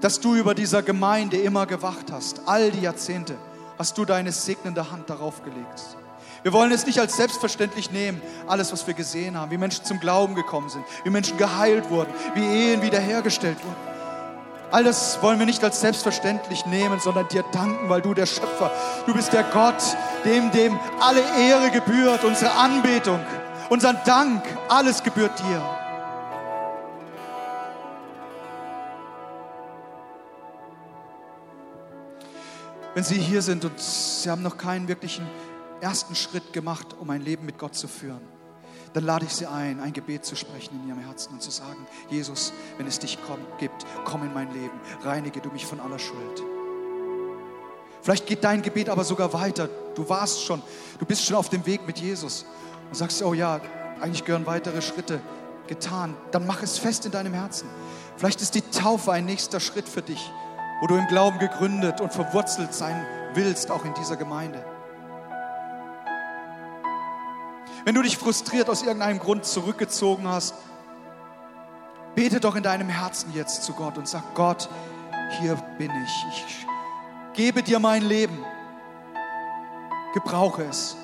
dass 0.00 0.20
du 0.20 0.34
über 0.34 0.54
dieser 0.54 0.82
Gemeinde 0.82 1.36
immer 1.36 1.66
gewacht 1.66 2.10
hast. 2.10 2.42
All 2.46 2.70
die 2.70 2.80
Jahrzehnte 2.80 3.36
hast 3.78 3.96
du 3.96 4.04
deine 4.04 4.32
segnende 4.32 4.90
Hand 4.90 5.08
darauf 5.08 5.44
gelegt. 5.44 5.96
Wir 6.42 6.52
wollen 6.52 6.72
es 6.72 6.84
nicht 6.84 6.98
als 6.98 7.16
selbstverständlich 7.16 7.90
nehmen, 7.90 8.20
alles, 8.46 8.70
was 8.72 8.86
wir 8.86 8.94
gesehen 8.94 9.38
haben, 9.38 9.50
wie 9.50 9.56
Menschen 9.56 9.84
zum 9.84 10.00
Glauben 10.00 10.34
gekommen 10.34 10.68
sind, 10.68 10.84
wie 11.04 11.10
Menschen 11.10 11.38
geheilt 11.38 11.88
wurden, 11.90 12.12
wie 12.34 12.44
Ehen 12.44 12.82
wiederhergestellt 12.82 13.56
wurden. 13.64 13.93
All 14.74 14.82
das 14.82 15.22
wollen 15.22 15.38
wir 15.38 15.46
nicht 15.46 15.62
als 15.62 15.80
selbstverständlich 15.80 16.66
nehmen, 16.66 16.98
sondern 16.98 17.28
dir 17.28 17.44
danken, 17.52 17.88
weil 17.88 18.02
du 18.02 18.12
der 18.12 18.26
Schöpfer, 18.26 18.72
du 19.06 19.14
bist 19.14 19.32
der 19.32 19.44
Gott, 19.44 19.80
dem 20.24 20.50
dem 20.50 20.76
alle 21.00 21.20
Ehre 21.38 21.70
gebührt, 21.70 22.24
unsere 22.24 22.50
Anbetung. 22.56 23.20
Unseren 23.70 23.98
Dank, 24.04 24.42
alles 24.68 25.04
gebührt 25.04 25.38
dir. 25.38 25.62
Wenn 32.94 33.04
Sie 33.04 33.20
hier 33.20 33.42
sind 33.42 33.64
und 33.64 33.78
Sie 33.78 34.28
haben 34.28 34.42
noch 34.42 34.58
keinen 34.58 34.88
wirklichen 34.88 35.24
ersten 35.82 36.16
Schritt 36.16 36.52
gemacht, 36.52 36.96
um 36.98 37.10
ein 37.10 37.20
Leben 37.20 37.46
mit 37.46 37.58
Gott 37.58 37.76
zu 37.76 37.86
führen, 37.86 38.33
dann 38.94 39.04
lade 39.04 39.26
ich 39.26 39.34
Sie 39.34 39.46
ein, 39.46 39.80
ein 39.80 39.92
Gebet 39.92 40.24
zu 40.24 40.36
sprechen 40.36 40.80
in 40.80 40.88
Ihrem 40.88 41.00
Herzen 41.00 41.34
und 41.34 41.42
zu 41.42 41.50
sagen, 41.50 41.86
Jesus, 42.08 42.52
wenn 42.78 42.86
es 42.86 43.00
dich 43.00 43.18
gibt, 43.58 43.84
komm 44.04 44.22
in 44.22 44.32
mein 44.32 44.52
Leben, 44.52 44.80
reinige 45.02 45.40
du 45.40 45.50
mich 45.50 45.66
von 45.66 45.80
aller 45.80 45.98
Schuld. 45.98 46.42
Vielleicht 48.02 48.26
geht 48.26 48.44
dein 48.44 48.62
Gebet 48.62 48.88
aber 48.88 49.02
sogar 49.02 49.32
weiter. 49.32 49.68
Du 49.96 50.08
warst 50.08 50.44
schon, 50.44 50.62
du 50.98 51.06
bist 51.06 51.24
schon 51.24 51.36
auf 51.36 51.48
dem 51.48 51.66
Weg 51.66 51.86
mit 51.86 51.98
Jesus 51.98 52.46
und 52.88 52.96
sagst, 52.96 53.20
oh 53.22 53.34
ja, 53.34 53.60
eigentlich 54.00 54.24
gehören 54.24 54.46
weitere 54.46 54.80
Schritte 54.80 55.20
getan, 55.66 56.14
dann 56.30 56.46
mach 56.46 56.62
es 56.62 56.78
fest 56.78 57.04
in 57.04 57.10
deinem 57.10 57.32
Herzen. 57.32 57.68
Vielleicht 58.16 58.42
ist 58.42 58.54
die 58.54 58.60
Taufe 58.60 59.10
ein 59.10 59.24
nächster 59.24 59.58
Schritt 59.58 59.88
für 59.88 60.02
dich, 60.02 60.30
wo 60.80 60.86
du 60.86 60.94
im 60.94 61.06
Glauben 61.08 61.38
gegründet 61.40 62.00
und 62.00 62.12
verwurzelt 62.12 62.72
sein 62.74 63.04
willst, 63.34 63.72
auch 63.72 63.84
in 63.84 63.94
dieser 63.94 64.16
Gemeinde. 64.16 64.64
Wenn 67.84 67.94
du 67.94 68.02
dich 68.02 68.16
frustriert 68.16 68.70
aus 68.70 68.82
irgendeinem 68.82 69.18
Grund 69.18 69.44
zurückgezogen 69.44 70.26
hast, 70.26 70.54
bete 72.14 72.40
doch 72.40 72.56
in 72.56 72.62
deinem 72.62 72.88
Herzen 72.88 73.32
jetzt 73.34 73.62
zu 73.62 73.74
Gott 73.74 73.98
und 73.98 74.08
sag, 74.08 74.34
Gott, 74.34 74.70
hier 75.40 75.56
bin 75.76 75.90
ich. 75.90 76.26
Ich 76.30 76.66
gebe 77.34 77.62
dir 77.62 77.78
mein 77.78 78.02
Leben. 78.02 78.38
Gebrauche 80.14 80.62
es. 80.64 80.96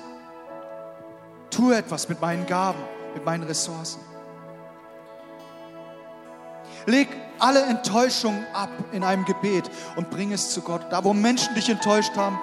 Tue 1.51 1.75
etwas 1.75 2.09
mit 2.09 2.19
meinen 2.19 2.47
Gaben, 2.47 2.79
mit 3.13 3.25
meinen 3.25 3.43
Ressourcen. 3.43 3.99
Leg 6.87 7.09
alle 7.37 7.61
Enttäuschungen 7.63 8.43
ab 8.53 8.69
in 8.91 9.03
einem 9.03 9.25
Gebet 9.25 9.69
und 9.97 10.09
bring 10.09 10.31
es 10.31 10.51
zu 10.51 10.61
Gott. 10.61 10.81
Da, 10.89 11.03
wo 11.03 11.13
Menschen 11.13 11.53
dich 11.53 11.69
enttäuscht 11.69 12.15
haben, 12.15 12.39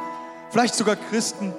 vielleicht 0.50 0.76
sogar 0.76 0.94
Christen, 0.94 1.52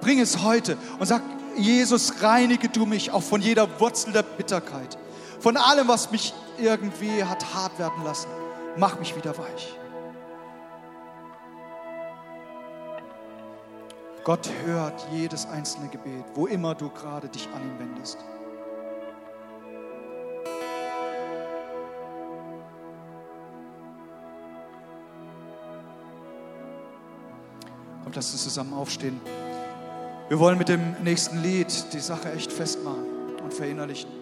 bring 0.00 0.20
es 0.20 0.42
heute 0.42 0.76
und 1.00 1.06
sag, 1.06 1.22
Jesus, 1.56 2.22
reinige 2.22 2.68
du 2.68 2.86
mich 2.86 3.10
auch 3.10 3.22
von 3.22 3.40
jeder 3.40 3.80
Wurzel 3.80 4.12
der 4.12 4.22
Bitterkeit, 4.22 4.98
von 5.40 5.56
allem, 5.56 5.88
was 5.88 6.10
mich 6.10 6.32
irgendwie 6.58 7.24
hat 7.24 7.54
hart 7.54 7.78
werden 7.78 8.04
lassen. 8.04 8.28
Mach 8.76 8.98
mich 8.98 9.14
wieder 9.16 9.36
weich. 9.36 9.76
Gott 14.24 14.48
hört 14.64 15.04
jedes 15.10 15.46
einzelne 15.46 15.88
Gebet, 15.88 16.24
wo 16.34 16.46
immer 16.46 16.74
du 16.76 16.88
gerade 16.90 17.28
dich 17.28 17.48
an 17.54 17.62
ihn 17.62 17.78
wendest. 17.78 18.18
Kommt, 28.04 28.14
lasst 28.14 28.32
uns 28.32 28.44
zusammen 28.44 28.74
aufstehen. 28.74 29.20
Wir 30.32 30.38
wollen 30.38 30.56
mit 30.56 30.70
dem 30.70 30.96
nächsten 31.04 31.42
Lied 31.42 31.92
die 31.92 32.00
Sache 32.00 32.32
echt 32.32 32.50
festmachen 32.50 33.04
und 33.44 33.52
verinnerlichen. 33.52 34.21